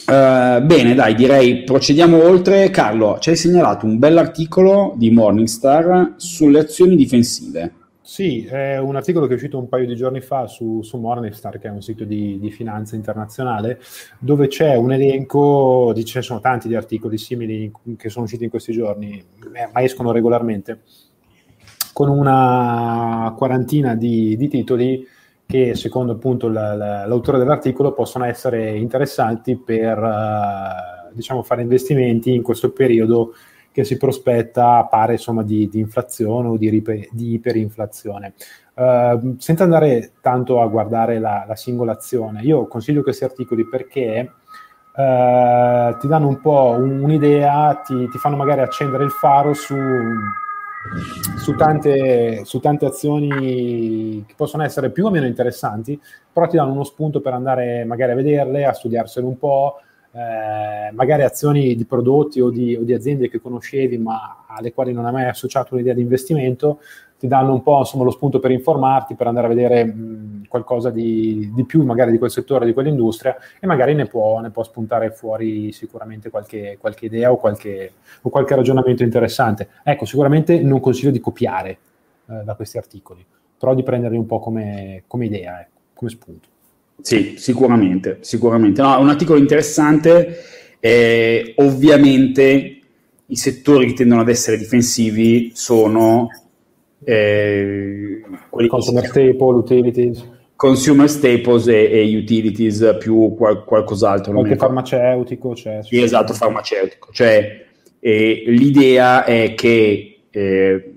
[0.09, 2.71] Uh, bene, dai, direi procediamo oltre.
[2.71, 7.73] Carlo, ci hai segnalato un bell'articolo di Morningstar sulle azioni difensive.
[8.09, 11.59] Sì, è un articolo che è uscito un paio di giorni fa su, su Morningstar,
[11.59, 13.81] che è un sito di, di, finanza internazionale,
[14.19, 18.45] dove c'è un elenco, di, ce ne sono tanti di articoli simili che sono usciti
[18.45, 20.85] in questi giorni, eh, ma escono regolarmente,
[21.93, 25.07] con una quarantina di, di titoli
[25.45, 32.33] che secondo appunto la, la, l'autore dell'articolo possono essere interessanti per uh, diciamo fare investimenti
[32.33, 33.35] in questo periodo
[33.79, 38.35] che si prospetta pare insomma di, di inflazione o di, di iperinflazione.
[38.75, 44.33] Uh, senza andare tanto a guardare la, la, singola azione, io consiglio questi articoli perché
[44.97, 49.77] uh, ti danno un po' un'idea, ti, ti, fanno magari accendere il faro su,
[51.37, 56.01] su, tante, su tante azioni che possono essere più o meno interessanti,
[56.33, 59.81] però ti danno uno spunto per andare magari a vederle, a studiarsele un po',
[60.19, 64.93] eh, magari azioni di prodotti o di, o di, aziende che conoscevi ma alle quali
[64.93, 66.81] non hai mai associato un'idea di investimento,
[67.17, 70.91] ti danno un po' insomma, lo spunto per informarti, per andare a vedere mh, qualcosa
[70.91, 74.65] di, di, più magari di quel settore, di quell'industria e magari ne può, ne può
[74.65, 79.69] spuntare fuori sicuramente qualche, qualche idea o qualche, o qualche, ragionamento interessante.
[79.85, 81.79] Ecco, sicuramente non consiglio di copiare
[82.29, 83.25] eh, da questi articoli,
[83.57, 86.49] però di prenderli un po' come, come idea, ecco, come spunto.
[87.01, 88.83] Sì, sicuramente, sicuramente.
[88.83, 90.37] No, un articolo interessante.
[90.81, 92.79] Eh, ovviamente
[93.27, 96.29] i settori che tendono ad essere difensivi sono
[97.05, 100.29] eh, quelli consumer staple, utilities.
[100.57, 104.33] Consumer staples e, e utilities più qual- qualcos'altro.
[104.33, 105.81] Qualche farmaceutico c'è.
[105.83, 107.11] Sì, esatto, farmaceutico.
[107.13, 107.67] Cioè,
[108.01, 110.93] eh, l'idea è che eh,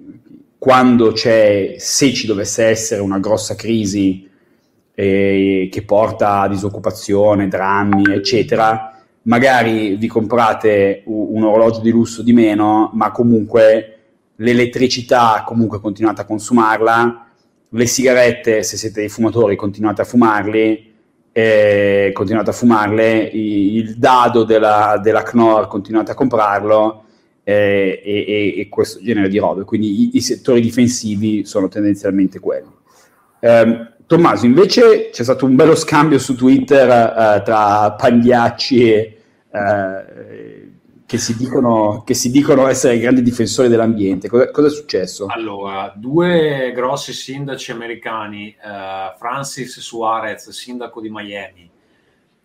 [0.58, 4.30] quando c'è, se ci dovesse essere una grossa crisi
[5.02, 12.34] eh, che porta a disoccupazione, drammi, eccetera, magari vi comprate un, orologio di lusso di
[12.34, 13.98] meno, ma comunque
[14.36, 17.26] l'elettricità comunque continuate a consumarla,
[17.70, 20.94] le sigarette, se siete dei fumatori, continuate a fumarli,
[21.32, 27.06] eh, continuate a fumarle, il dado della, della Knorr continuate a comprarlo
[27.44, 29.64] eh, e, e, questo genere di robe.
[29.64, 32.70] Quindi i, i settori difensivi sono tendenzialmente quelli.
[33.40, 40.72] Eh, Tommaso, invece c'è stato un bello scambio su Twitter eh, tra Pagliacci e, eh,
[41.06, 44.28] che, si dicono, che, si dicono, essere grandi difensori dell'ambiente.
[44.28, 45.28] Cosa, cosa, è successo?
[45.30, 51.72] Allora, due grossi sindaci americani, eh, Francis Suarez, sindaco di Miami,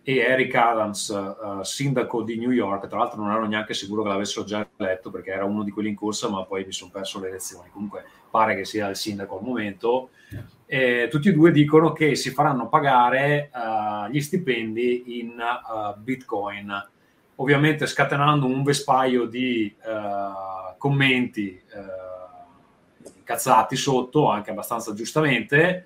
[0.04, 4.08] e Eric Adams, uh, sindaco di New York, tra l'altro non ero neanche sicuro che
[4.10, 7.18] l'avessero già eletto perché era uno di quelli in corsa, ma poi mi sono perso
[7.18, 7.70] le elezioni.
[7.72, 10.10] Comunque pare che sia il sindaco al momento.
[10.66, 16.72] Eh, tutti e due dicono che si faranno pagare uh, gli stipendi in uh, Bitcoin,
[17.36, 19.74] ovviamente scatenando un vespaio di
[20.78, 21.62] commenti
[23.26, 25.84] incazzati sotto, anche abbastanza giustamente.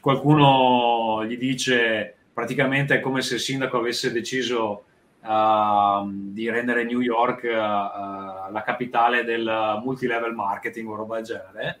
[0.00, 4.84] Qualcuno gli dice praticamente è come se il sindaco avesse deciso
[5.20, 11.24] uh, di rendere New York uh, uh, la capitale del multilevel marketing o roba del
[11.24, 11.78] genere.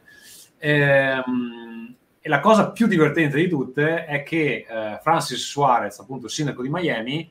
[0.58, 1.63] E, um,
[2.24, 6.62] e, la cosa più divertente di tutte è che eh, Francis Suarez, appunto il sindaco
[6.62, 7.30] di Miami,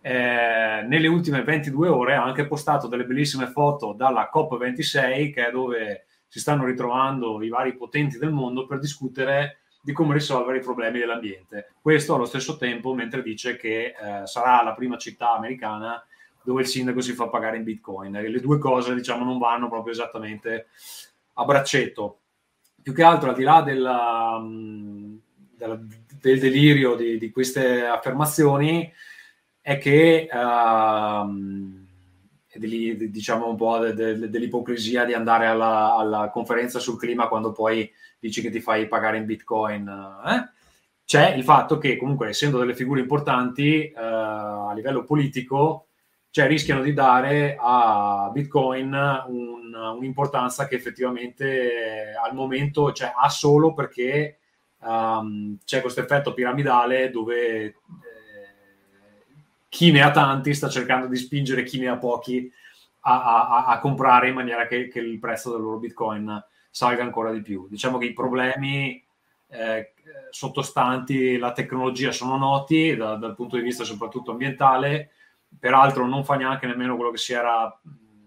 [0.00, 5.50] eh, nelle ultime 22 ore ha anche postato delle bellissime foto dalla COP26, che è
[5.50, 10.62] dove si stanno ritrovando i vari potenti del mondo per discutere di come risolvere i
[10.62, 11.74] problemi dell'ambiente.
[11.80, 16.04] Questo allo stesso tempo mentre dice che eh, sarà la prima città americana
[16.42, 18.16] dove il sindaco si fa pagare in bitcoin.
[18.16, 20.66] E le due cose diciamo non vanno proprio esattamente
[21.34, 22.18] a braccetto.
[22.84, 25.16] Più che altro al di là della, mm,
[25.56, 25.80] della,
[26.20, 28.92] del delirio di, di, queste affermazioni
[29.58, 31.26] è che uh,
[33.08, 37.90] diciamo un po' de, de, dell'ipocrisia di andare alla, alla conferenza sul clima quando poi
[38.18, 39.88] dici che ti fai pagare in bitcoin,
[40.26, 40.50] eh?
[41.06, 45.83] c'è il fatto che comunque essendo delle figure importanti eh, a livello politico,
[46.34, 48.92] cioè rischiano di dare a bitcoin
[49.28, 54.38] un, un'importanza che effettivamente al momento cioè, ha solo perché
[54.80, 57.74] um, c'è questo effetto piramidale dove eh,
[59.68, 62.50] chi ne ha tanti sta cercando di spingere chi ne ha pochi
[63.02, 67.30] a, a, a comprare in maniera che, che il prezzo del loro bitcoin salga ancora
[67.30, 67.68] di più.
[67.68, 69.00] Diciamo che i problemi
[69.50, 69.92] eh,
[70.30, 75.10] sottostanti la tecnologia sono noti da, dal punto di vista soprattutto ambientale,
[75.58, 77.80] peraltro non fa neanche nemmeno quello che si era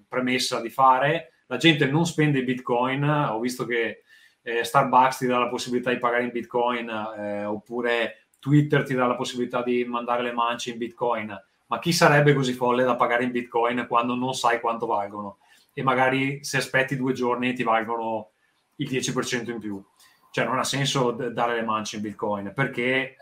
[0.08, 1.34] premessa di fare.
[1.48, 4.04] La gente non spende bitcoin, ho visto che
[4.42, 9.06] eh, Starbucks ti dà la possibilità di pagare in bitcoin eh, oppure Twitter ti dà
[9.06, 11.36] la possibilità di mandare le mance in bitcoin,
[11.68, 15.40] ma chi sarebbe così folle da pagare in bitcoin quando non sai quanto valgono?
[15.74, 18.32] E magari se aspetti due giorni ti valgono
[18.78, 19.84] il 10% in più.
[20.32, 23.18] Cioè non ha senso d- dare le mance in Bitcoin perché eh,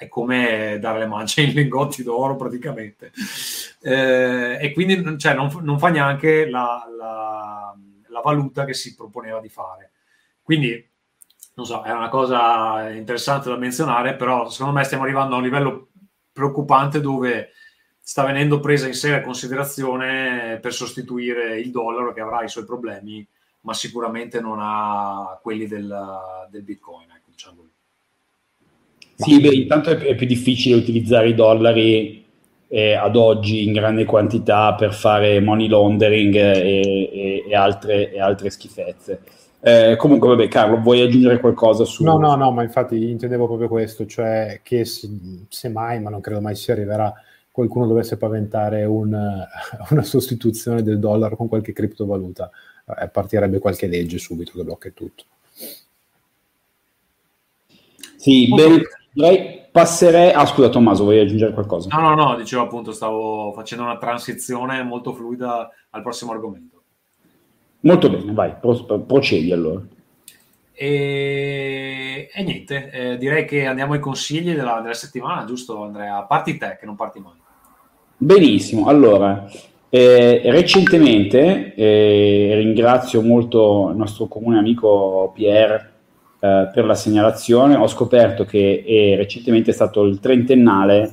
[0.00, 3.12] è come dare le mance in lingotti d'oro praticamente.
[3.82, 9.40] Eh, e quindi cioè, non, non, fa neanche la, la, la valuta che si proponeva
[9.40, 9.90] di fare.
[10.42, 10.88] Quindi,
[11.52, 15.44] non so, è una cosa interessante da menzionare, però secondo me stiamo arrivando a un
[15.44, 15.88] livello
[16.32, 17.50] preoccupante dove
[18.00, 23.28] sta venendo presa in seria considerazione per sostituire il dollaro che avrà i suoi problemi,
[23.60, 27.09] ma sicuramente non ha quelli del, del Bitcoin.
[29.20, 32.24] Sì, beh, intanto è, è più difficile utilizzare i dollari
[32.68, 38.20] eh, ad oggi in grande quantità per fare money laundering e, e, e, altre, e
[38.20, 39.22] altre, schifezze.
[39.60, 42.04] Eh, comunque, vabbè, Carlo, vuoi aggiungere qualcosa su...
[42.04, 46.40] No, no, no, ma infatti intendevo proprio questo, cioè che se mai, ma non credo
[46.40, 47.12] mai si arriverà,
[47.50, 49.12] qualcuno dovesse paventare un,
[49.90, 52.50] una sostituzione del dollaro con qualche criptovaluta,
[52.98, 55.24] eh, partirebbe qualche legge subito che blocca tutto.
[58.16, 58.82] Sì, bene,
[59.20, 60.32] direi passerei...
[60.32, 61.88] Ah, scusa Tommaso, vuoi aggiungere qualcosa?
[61.92, 66.82] No, no, no, dicevo appunto, stavo facendo una transizione molto fluida al prossimo argomento.
[67.80, 69.80] Molto bene, vai, pro- procedi allora.
[70.72, 76.22] E, e niente, eh, direi che andiamo ai consigli della, della, settimana, giusto Andrea?
[76.22, 77.34] Parti te, che non parti mai.
[78.16, 79.48] Benissimo, allora,
[79.88, 85.99] eh, recentemente eh, ringrazio molto il nostro comune amico Pierre
[86.40, 91.12] eh, per la segnalazione, ho scoperto che è, recentemente stato il trentennale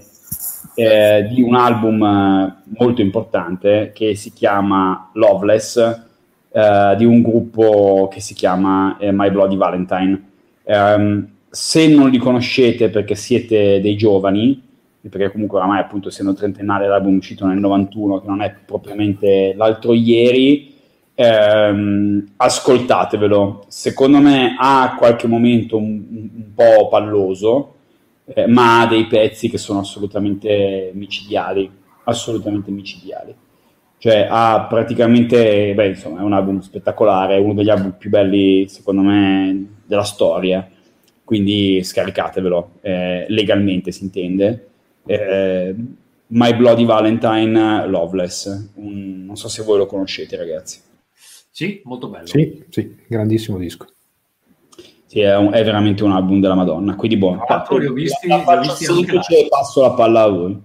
[0.73, 6.05] eh, di un album eh, molto importante che si chiama Loveless,
[6.49, 10.23] eh, di un gruppo che si chiama eh, My Bloody Valentine.
[10.63, 14.61] Um, se non li conoscete perché siete dei giovani,
[15.09, 19.93] perché comunque oramai appunto essendo trentennale l'album uscito nel 91, che non è propriamente l'altro
[19.93, 20.75] ieri,
[21.19, 23.65] ehm, ascoltatevelo.
[23.67, 27.73] Secondo me ha qualche momento un, un po' palloso,
[28.25, 31.69] eh, ma ha dei pezzi che sono assolutamente micidiali,
[32.03, 33.33] assolutamente micidiali.
[33.99, 39.01] Cioè ha praticamente, beh insomma è un album spettacolare, uno degli album più belli secondo
[39.01, 40.69] me della storia,
[41.23, 44.67] quindi scaricatevelo, eh, legalmente si intende.
[45.03, 45.75] Eh,
[46.27, 50.85] My Bloody Valentine Loveless, un, non so se voi lo conoscete ragazzi.
[51.57, 52.27] Sì, molto bello.
[52.27, 53.87] Sì, sì, grandissimo disco.
[55.07, 56.95] Sì, è, un, è veramente un album della Madonna.
[56.95, 57.43] Quindi, buono.
[57.47, 60.61] Tra l'altro, li ho visti, la, la visti semplice e passo la palla a voi.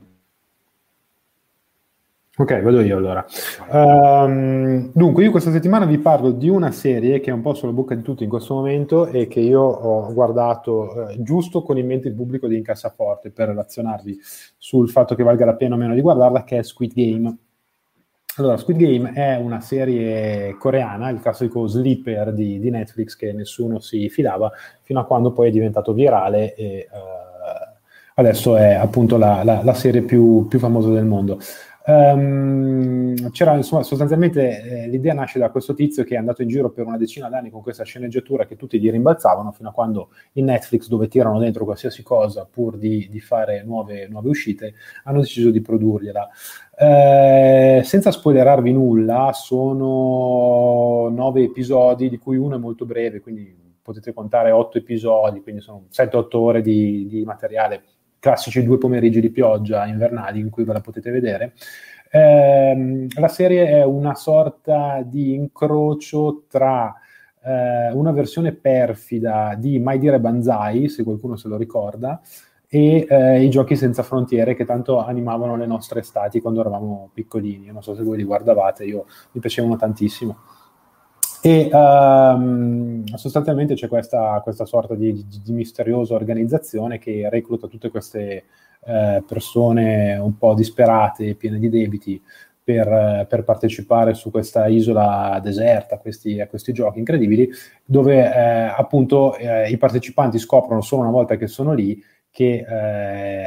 [2.37, 3.25] Ok, vado io allora.
[3.71, 7.73] Um, dunque, io questa settimana vi parlo di una serie che è un po' sulla
[7.73, 11.87] bocca di tutti in questo momento e che io ho guardato eh, giusto con in
[11.87, 14.19] mente il pubblico di Incassaforte per relazionarvi
[14.59, 17.35] sul fatto che valga la pena o meno di guardarla, che è Squid Game.
[18.37, 23.79] Allora, Squid Game è una serie coreana, il classico sleeper di, di, Netflix che nessuno
[23.79, 27.73] si fidava, fino a quando poi è diventato virale e uh,
[28.15, 31.41] adesso è appunto la, la, la serie più, più, famosa del mondo.
[31.85, 36.71] Um, c'era insomma sostanzialmente eh, l'idea nasce da questo tizio che è andato in giro
[36.71, 40.45] per una decina d'anni con questa sceneggiatura che tutti gli rimbalzavano fino a quando in
[40.45, 45.51] Netflix dove tirano dentro qualsiasi cosa pur di, di fare nuove, nuove, uscite hanno deciso
[45.51, 46.29] di produrgliela.
[46.79, 54.13] Eh, senza spoilerarvi nulla sono nove episodi di cui uno è molto breve quindi potete
[54.13, 57.83] contare otto episodi quindi sono 7-8 ore di, di materiale
[58.23, 61.55] classici due pomeriggi di pioggia invernali in cui ve la potete vedere.
[62.09, 66.95] Eh, la serie è una sorta di incrocio tra
[67.43, 72.21] eh, una versione perfida di Mai dire Banzai, se qualcuno se lo ricorda,
[72.69, 77.73] e eh, i giochi senza frontiere che tanto animavano le nostre estati quando eravamo piccolini.
[77.73, 80.37] non so se voi li guardavate, io mi piacevano tantissimo.
[81.45, 87.91] E um, sostanzialmente c'è questa, questa sorta di, di, di, misteriosa organizzazione che recluta tutte
[87.91, 88.45] queste
[88.85, 92.23] eh, persone un po' disperate, piene di debiti,
[92.63, 97.51] per, per, partecipare su questa isola deserta questi, a questi giochi incredibili,
[97.85, 102.01] dove eh, appunto eh, i partecipanti scoprono solo una volta che sono lì
[102.31, 102.65] che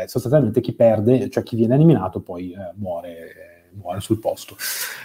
[0.01, 2.73] eh, sostanzialmente chi perde, cioè chi viene eliminato, poi eh,
[3.77, 4.55] muore sul posto.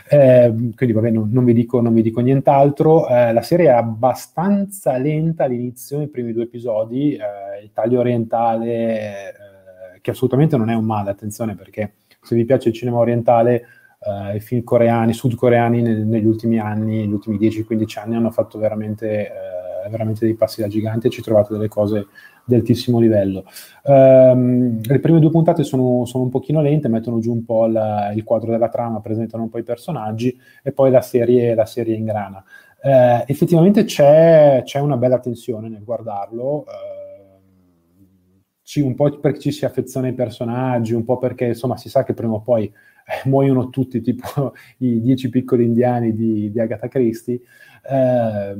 [0.08, 3.08] Eh, quindi vabbè, non, non, vi dico, non, vi dico, nient'altro.
[3.08, 8.70] Eh, la serie è abbastanza lenta all'inizio, i primi due episodi, eh, il taglio orientale,
[8.70, 13.64] eh, che assolutamente non è un male, attenzione, perché se vi piace il cinema orientale,
[14.00, 18.58] eh, i film coreani, sudcoreani nel, negli ultimi anni, negli ultimi 10-15 anni hanno fatto
[18.58, 19.30] veramente,
[19.84, 22.06] eh, veramente dei passi da gigante e ci trovate delle cose
[22.44, 23.44] di altissimo livello.
[23.84, 28.12] Um, le prime due puntate sono, sono, un pochino lente, mettono giù un po' la,
[28.12, 31.94] il quadro della trama, presentano un po' i personaggi e poi la serie, la serie
[31.96, 32.42] ingrana.
[32.82, 36.64] Uh, effettivamente c'è, c'è, una bella tensione nel guardarlo.
[36.66, 36.98] Uh,
[38.78, 42.14] un po' perché ci si affeziona ai personaggi, un po' perché insomma si sa che
[42.14, 47.40] prima o poi eh, muoiono tutti, tipo i dieci piccoli indiani di, di Agatha Christie.
[47.82, 48.56] Eh,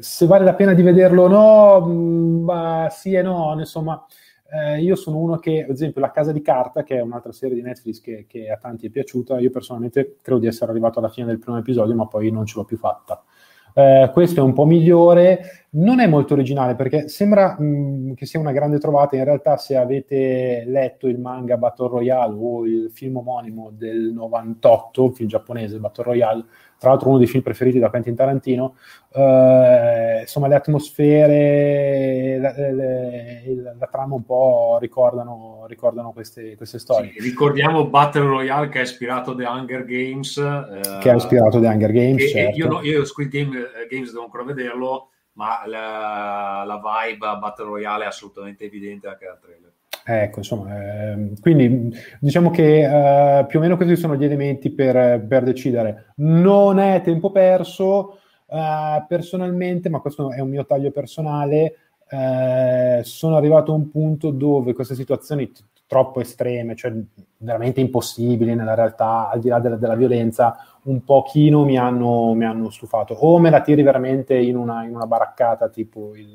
[0.00, 4.04] se vale la pena di vederlo o no, mm, sì e no, insomma,
[4.52, 7.54] eh, io sono uno che, ad esempio, La Casa di Carta, che è un'altra serie
[7.54, 11.08] di Netflix che, che, a tanti è piaciuta, io personalmente credo di essere arrivato alla
[11.08, 13.22] fine del primo episodio, ma poi non ce l'ho più fatta.
[13.74, 18.26] Eh, questo è un po' migliore, non è molto originale perché sembra mh, mm, che
[18.26, 22.90] sia una grande trovata, in realtà se avete letto il manga Battle Royale o il
[22.92, 26.44] film omonimo del 98, il film giapponese Battle Royale,
[26.82, 28.74] tra l'altro uno dei film preferiti da Quentin Tarantino,
[29.12, 37.12] eh, insomma le atmosfere, la, la, la, trama un po' ricordano, ricordano queste, queste, storie.
[37.12, 40.36] Sì, ricordiamo Battle Royale che ha ispirato The Hunger Games.
[40.38, 42.28] Eh, che ha ispirato The Hunger Games.
[42.28, 42.58] Certo.
[42.58, 47.66] Io, no, io Squid Game, eh, Games devo ancora vederlo, ma la, la vibe Battle
[47.66, 49.71] Royale è assolutamente evidente anche dal trailer.
[50.04, 55.24] Ecco, insomma, eh, quindi diciamo che eh, più o meno questi sono gli elementi per,
[55.26, 56.12] per decidere.
[56.16, 61.74] Non è tempo perso, eh, personalmente, ma questo è un mio taglio personale,
[62.08, 66.92] eh, sono arrivato a un punto dove queste situazioni t- troppo estreme, cioè
[67.38, 72.44] veramente impossibili nella realtà, al di là della, della violenza, un pochino mi hanno, mi
[72.44, 73.14] hanno, stufato.
[73.14, 76.32] O me la tiri veramente in una, in una baraccata tipo il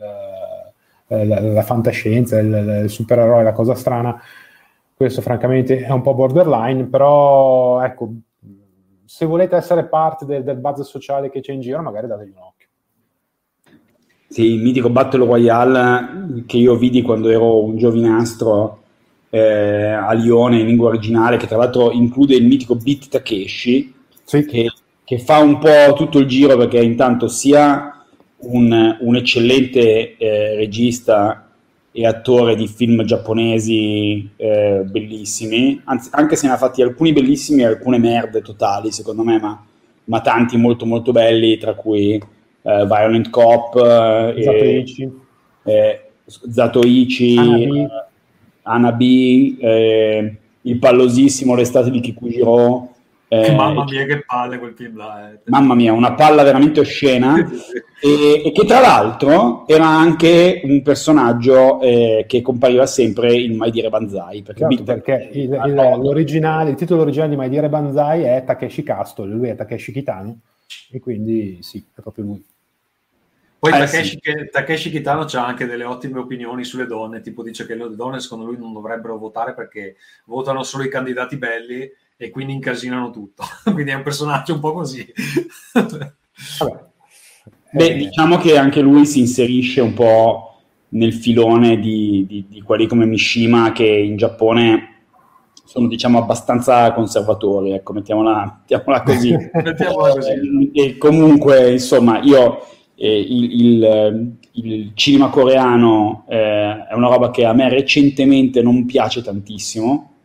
[1.07, 4.21] eh, la, la, fantascienza, il, il supereroe, la cosa strana.
[4.93, 8.11] Questo francamente è un po' borderline, però ecco,
[9.05, 12.41] se volete essere parte del, del buzz sociale che c'è in giro, magari dategli un
[12.41, 12.67] occhio.
[14.29, 18.83] Sì, il mitico Battle Royale che io vidi quando ero un giovinastro
[19.29, 23.93] eh, a Lione in lingua originale, che tra l'altro include il mitico Beat Takeshi,
[24.23, 24.45] sì.
[24.45, 24.71] che,
[25.03, 27.96] che, fa un po' tutto il giro perché intanto sia
[28.39, 31.49] un, un eccellente eh, regista
[31.91, 37.61] e attore di film giapponesi eh, bellissimi, anzi, anche se ne ha fatti alcuni bellissimi
[37.61, 39.65] e alcune merde totali, secondo me, ma,
[40.03, 42.21] ma tanti molto molto belli, tra cui eh,
[42.61, 45.11] Violent Cop, eh, Zatoichi,
[45.63, 47.87] eh, Zatoichi
[48.61, 52.95] Anabi, eh, il pallosissimo L'estate di Kikujiro,
[53.29, 55.31] eh, mamma mia, che palle quel film là.
[55.31, 55.39] Eh.
[55.45, 57.35] Mamma mia, una palla veramente oscena.
[57.99, 63.71] e, e, che tra l'altro era anche un personaggio eh, che compariva sempre in Mai
[63.71, 64.43] Dire Banzai.
[64.43, 68.83] Perché, esatto, perché il, il, l'originale, il titolo originale di Mai Dire Banzai è Takeshi
[68.83, 70.39] Castle, lui è Takeshi Kitano,
[70.91, 72.45] e quindi sì, è proprio lui.
[73.59, 74.49] Poi eh, Takeshi, sì.
[74.51, 78.45] Takeshi, Kitano ha anche delle ottime opinioni sulle donne, tipo dice che le donne secondo
[78.45, 83.43] lui non dovrebbero votare perché votano solo i candidati belli e quindi incasinano tutto.
[83.71, 85.05] quindi è un personaggio un po' così.
[87.71, 90.55] Beh, eh, diciamo che anche lui si inserisce un po'
[90.89, 94.95] nel filone di, di, di quelli come Mishima che in Giappone
[95.63, 99.35] sono diciamo abbastanza conservatori, ecco, mettiamola, mettiamola così.
[99.53, 100.71] mettiamola così.
[100.73, 102.65] E, e comunque, insomma, io
[102.95, 108.85] eh, il, il, il, cinema coreano eh, è una roba che a me recentemente non
[108.85, 110.16] piace tantissimo,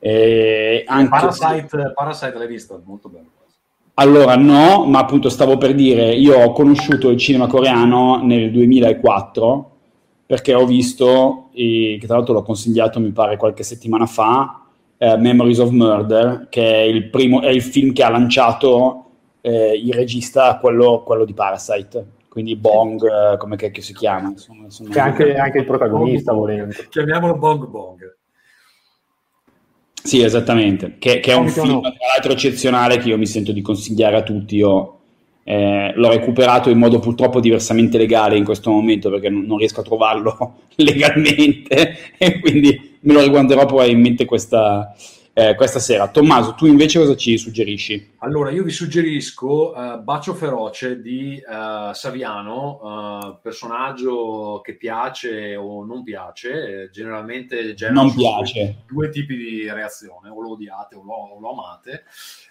[0.00, 2.82] eh, anche Parasite, Parasite l'hai visto?
[2.84, 3.28] Molto bello.
[3.94, 9.70] Allora no, ma appunto stavo per dire, io ho conosciuto il cinema coreano nel 2004
[10.24, 14.64] perché ho visto, e, che tra l'altro l'ho consigliato mi pare qualche settimana fa,
[14.96, 19.06] eh, Memories of Murder, che è il, primo, è il film che ha lanciato
[19.40, 24.32] eh, il regista, quello, quello, di Parasite, quindi Bong, eh, come che, che si chiama.
[24.36, 26.74] Sono, sono che anche, anche il protagonista, volendo.
[26.88, 28.18] Chiamiamolo Bong Bong.
[30.02, 33.60] Sì, esattamente, che, che è un film tra l'altro eccezionale che io mi sento di
[33.60, 34.56] consigliare a tutti.
[34.56, 34.98] Io
[35.44, 39.80] eh, l'ho recuperato in modo purtroppo diversamente legale in questo momento perché non, non riesco
[39.80, 44.94] a trovarlo legalmente e quindi me lo riguarderò probabilmente questa,
[45.40, 46.08] eh, questa sera.
[46.08, 48.16] Tommaso, tu invece cosa ci suggerisci?
[48.18, 55.84] Allora, io vi suggerisco uh, Bacio Feroce di uh, Saviano, uh, personaggio che piace o
[55.84, 58.84] non piace, eh, generalmente non piace.
[58.86, 62.04] due tipi di reazione, o lo odiate o lo, o lo amate.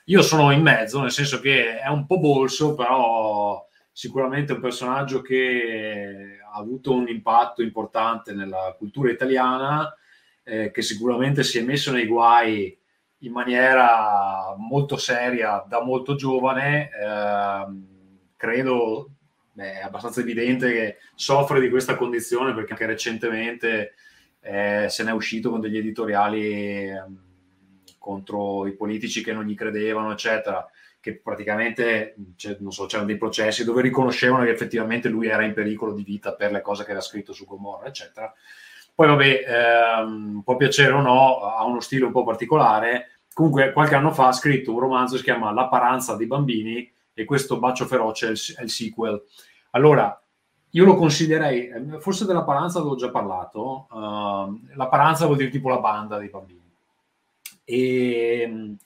[0.05, 5.21] Io sono in mezzo, nel senso che è un po' bolso, però sicuramente un personaggio
[5.21, 9.93] che ha avuto un impatto importante nella cultura italiana
[10.49, 12.78] eh, che sicuramente si è messo nei guai
[13.19, 17.65] in maniera molto seria da molto giovane, eh,
[18.37, 19.09] credo
[19.51, 23.93] beh, è abbastanza evidente che soffre di questa condizione perché anche recentemente
[24.41, 27.03] eh, se n'è uscito con degli editoriali eh,
[27.97, 30.65] contro i politici che non gli credevano, eccetera,
[31.01, 32.15] che praticamente
[32.59, 36.33] non so, c'erano dei processi dove riconoscevano che effettivamente lui era in pericolo di vita
[36.33, 38.33] per le cose che era scritto su Gomorra, eccetera
[38.99, 43.21] Poi vabbè, ehm, può piacere o no, ha uno stile un po' particolare.
[43.33, 46.91] Comunque qualche anno fa ha scritto un romanzo che si chiama La paranza dei bambini
[47.13, 49.23] e questo Bacio feroce è il, è il sequel.
[49.69, 50.21] Allora,
[50.71, 55.49] io lo consiglierei, eh, forse della paranza avevo già parlato, uh, la paranza vuol dire
[55.49, 56.69] tipo la banda dei bambini.
[57.63, 58.77] E ehm,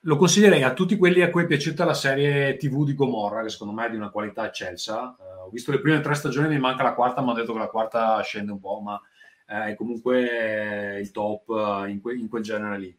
[0.00, 3.48] lo consiglierei a tutti quelli a cui è piaciuta la serie TV di Gomorra, che
[3.48, 5.16] secondo me è di una qualità eccelsa.
[5.18, 7.58] Uh, ho visto le prime tre stagioni, mi manca la quarta, mi hanno detto che
[7.58, 9.00] la quarta scende un po', ma
[9.62, 11.48] è comunque il top
[11.88, 12.96] in, que- in, quel genere lì.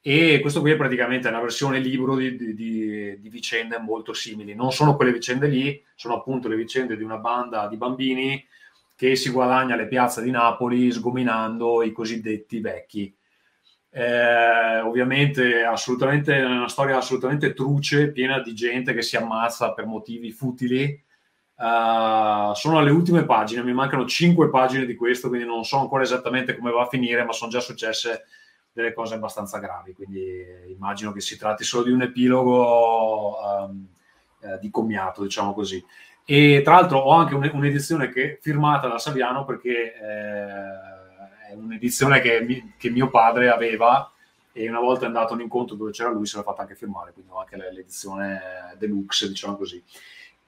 [0.00, 4.54] E questo qui è praticamente una versione libro di, di, di, di, vicende molto simili.
[4.54, 8.44] Non sono quelle vicende lì, sono appunto le vicende di una banda di bambini
[8.94, 13.14] che si guadagna le piazze di Napoli sgominando i cosiddetti vecchi
[13.96, 20.30] eh, ovviamente assolutamente una storia assolutamente truce, piena di gente che si ammazza per motivi
[20.32, 21.02] futili.
[21.58, 26.02] Uh, sono alle ultime pagine, mi mancano cinque pagine di questo, quindi non so ancora
[26.02, 28.24] esattamente come va a finire, ma sono già successe
[28.76, 33.86] delle cose abbastanza gravi, quindi immagino che si tratti solo di un epilogo um,
[34.40, 35.82] eh, di commiato, diciamo così.
[36.26, 42.74] E tra l'altro ho anche un'edizione che, firmata da Saviano perché eh, è un'edizione che,
[42.76, 44.12] che, mio padre aveva
[44.52, 46.74] e una volta è andato a un incontro dove c'era lui se l'ha fatta anche
[46.74, 49.82] firmare, quindi ho anche l'edizione deluxe, diciamo così.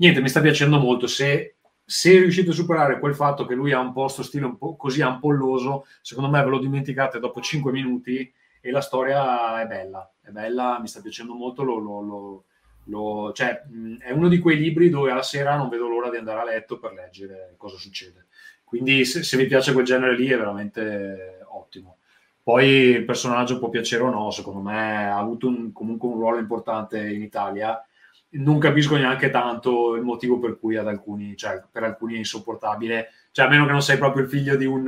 [0.01, 1.09] Niente, mi sta piacendo molto.
[1.09, 4.57] Se, se riuscite a superare quel fatto che lui ha un po' sto stile un
[4.57, 9.67] po' così ampolloso, secondo me ve lo dimenticate dopo 5 minuti e la storia è
[9.67, 12.45] bella, è bella, mi sta piacendo molto, lo, lo,
[12.85, 13.63] lo cioè,
[13.99, 16.79] è uno di quei libri dove alla sera non vedo l'ora di andare a letto
[16.79, 18.27] per leggere cosa succede.
[18.63, 21.97] Quindi se, se vi piace quel genere lì è veramente ottimo.
[22.41, 26.39] Poi il personaggio può piacere o no, secondo me ha avuto un, comunque un ruolo
[26.39, 27.83] importante in Italia.
[28.31, 33.09] Non capisco neanche tanto il motivo per cui ad alcuni, cioè per alcuni è insopportabile,
[33.33, 34.85] cioè a meno che non sei proprio il figlio di, un,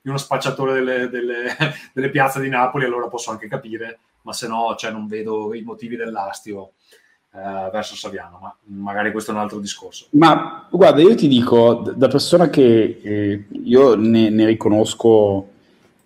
[0.00, 1.56] di uno spacciatore delle, delle,
[1.92, 5.62] delle, piazze di Napoli, allora posso anche capire, ma se no cioè, non vedo i
[5.62, 6.72] motivi dell'astio
[7.34, 10.06] eh, verso Saviano, ma magari questo è un altro discorso.
[10.10, 15.48] Ma guarda, io ti dico, da persona che eh, io ne, ne riconosco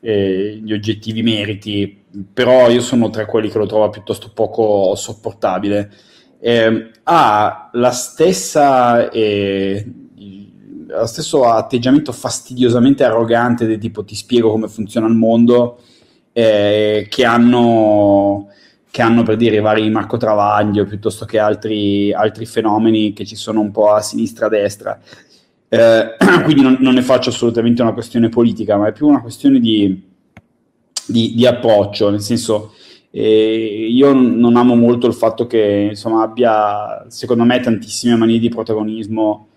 [0.01, 5.91] eh, gli oggettivi meriti, però io sono tra quelli che lo trova piuttosto poco sopportabile.
[6.47, 9.85] Eh, ha la stessa, eh,
[10.87, 15.81] lo stesso atteggiamento fastidiosamente arrogante del tipo ti spiego come funziona il mondo
[16.33, 18.47] eh, che hanno
[18.93, 23.35] che hanno per dire i vari Marco Travaglio piuttosto che altri, altri fenomeni che ci
[23.35, 25.01] sono un po' a sinistra a destra.
[25.69, 29.59] Eh, quindi non, non, ne faccio assolutamente una questione politica, ma è più una questione
[29.59, 30.01] di,
[31.07, 32.73] di, di approccio, nel senso
[33.19, 38.51] eh, io non amo molto il fatto che insomma abbia, secondo me, tantissime manie di
[38.51, 39.49] protagonismo.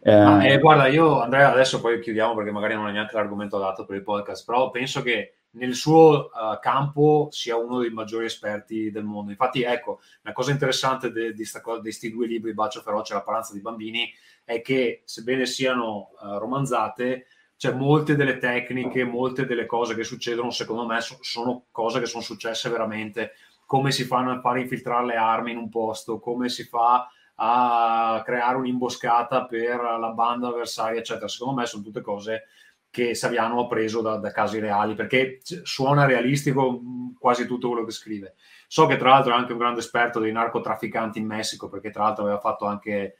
[0.00, 3.54] Eh, ah, eh, guarda, io Andrea adesso poi chiudiamo perché magari non è neanche l'argomento
[3.54, 8.24] adatto per il podcast, però penso che nel suo uh, campo sia uno dei maggiori
[8.24, 9.30] esperti del mondo.
[9.30, 11.44] Infatti, ecco, una cosa interessante di
[11.80, 14.12] questi due libri, Bacio feroce e La paranza dei bambini,
[14.42, 17.26] è che sebbene siano uh, romanzate,
[17.64, 22.04] cioè molte delle tecniche, molte delle cose che succedono, secondo me, so, sono cose che
[22.04, 23.32] sono successe veramente.
[23.64, 28.22] Come si fanno a fare infiltrare le armi in un posto, come si fa a
[28.22, 31.26] creare un'imboscata per la banda avversaria, eccetera.
[31.26, 32.48] Secondo me sono tutte cose
[32.90, 36.82] che Saviano ha preso da, da, casi reali, perché suona realistico
[37.18, 38.34] quasi tutto quello che scrive.
[38.68, 42.02] So che tra l'altro è anche un grande esperto dei narcotrafficanti in Messico, perché tra
[42.02, 43.16] l'altro aveva fatto anche,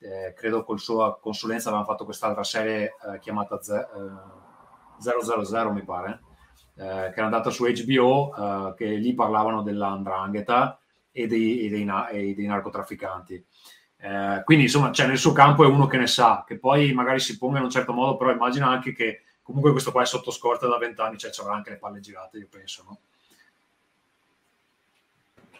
[0.00, 5.82] eh, credo con sua consulenza, aveva fatto quest'altra serie eh, chiamata Z- eh, 000, mi
[5.84, 6.20] pare,
[6.76, 8.34] eh, che era andata su HBO,
[8.70, 10.78] eh, che lì parlavano dell'andrangheta
[11.10, 13.44] e dei, e dei, na- e dei narcotrafficanti.
[14.00, 17.18] Eh, quindi insomma, cioè, nel suo campo è uno che ne sa, che poi magari
[17.20, 20.30] si ponga in un certo modo, però immagina anche che comunque questo qua è sotto
[20.30, 22.98] scorta da vent'anni, cioè ci avrà anche le palle girate, io penso, no?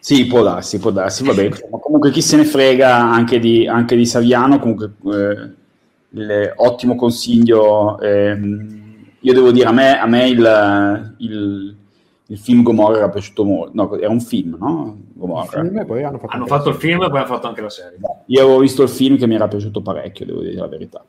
[0.00, 3.96] Sì, può darsi, può darsi, vabbè, ma comunque chi se ne frega anche di, anche
[3.96, 5.50] di Saviano, comunque eh,
[6.10, 8.38] il, ottimo consiglio, eh,
[9.20, 11.76] io devo dire, a me, a me il, il
[12.30, 13.70] il film Gomorra era piaciuto molto.
[13.74, 14.98] No, era un film, no?
[15.14, 15.62] Gomorra.
[15.62, 17.98] Film poi hanno fatto, hanno fatto il film e poi hanno fatto anche la serie.
[18.26, 21.04] Io avevo visto il film che mi era piaciuto parecchio, devo dire la verità.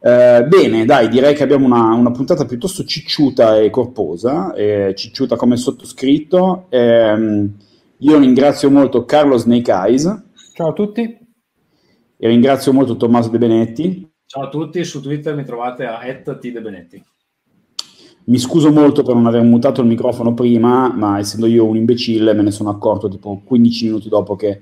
[0.00, 5.36] Eh, bene, dai, direi che abbiamo una, una puntata piuttosto cicciuta e corposa, eh, cicciuta
[5.36, 6.66] come sottoscritto.
[6.70, 7.48] Eh,
[8.00, 10.24] io ringrazio molto Carlo Snake Eyes.
[10.54, 11.18] Ciao a tutti.
[12.16, 14.08] E ringrazio molto Tommaso De Benetti.
[14.24, 17.02] Ciao a tutti, su Twitter mi trovate a @tdebenetti.
[18.24, 22.34] Mi scuso molto per non aver mutato il microfono prima, ma essendo io un imbecille
[22.34, 24.60] me ne sono accorto tipo 15 minuti dopo che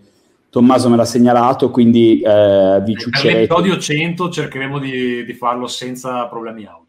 [0.49, 3.47] Tommaso me l'ha segnalato, quindi eh, vi ciuccerete.
[3.47, 6.86] Per l'episodio 100 cercheremo di, di farlo senza problemi audio.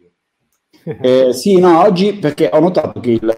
[1.02, 3.36] Eh, sì, no, oggi perché ho notato che il,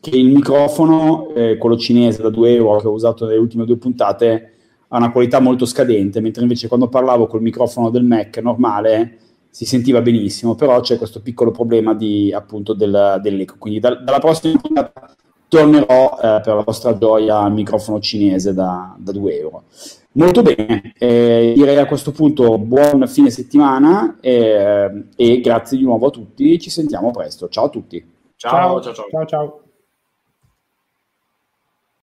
[0.00, 3.76] che il microfono, eh, quello cinese da 2 euro che ho usato nelle ultime due
[3.76, 4.52] puntate,
[4.88, 9.64] ha una qualità molto scadente, mentre invece quando parlavo col microfono del Mac normale si
[9.64, 13.54] sentiva benissimo, però c'è questo piccolo problema di, appunto del, dell'eco.
[13.58, 15.14] Quindi da, dalla prossima puntata
[15.48, 19.64] tornerò eh, per la vostra gioia al microfono cinese da, da 2 euro.
[20.16, 26.06] Molto bene, eh, direi a questo punto buon fine settimana eh, e grazie di nuovo
[26.06, 27.48] a tutti, ci sentiamo presto.
[27.48, 28.04] Ciao a tutti.
[28.36, 28.94] ciao, ciao.
[28.94, 29.06] ciao.
[29.10, 29.60] ciao, ciao.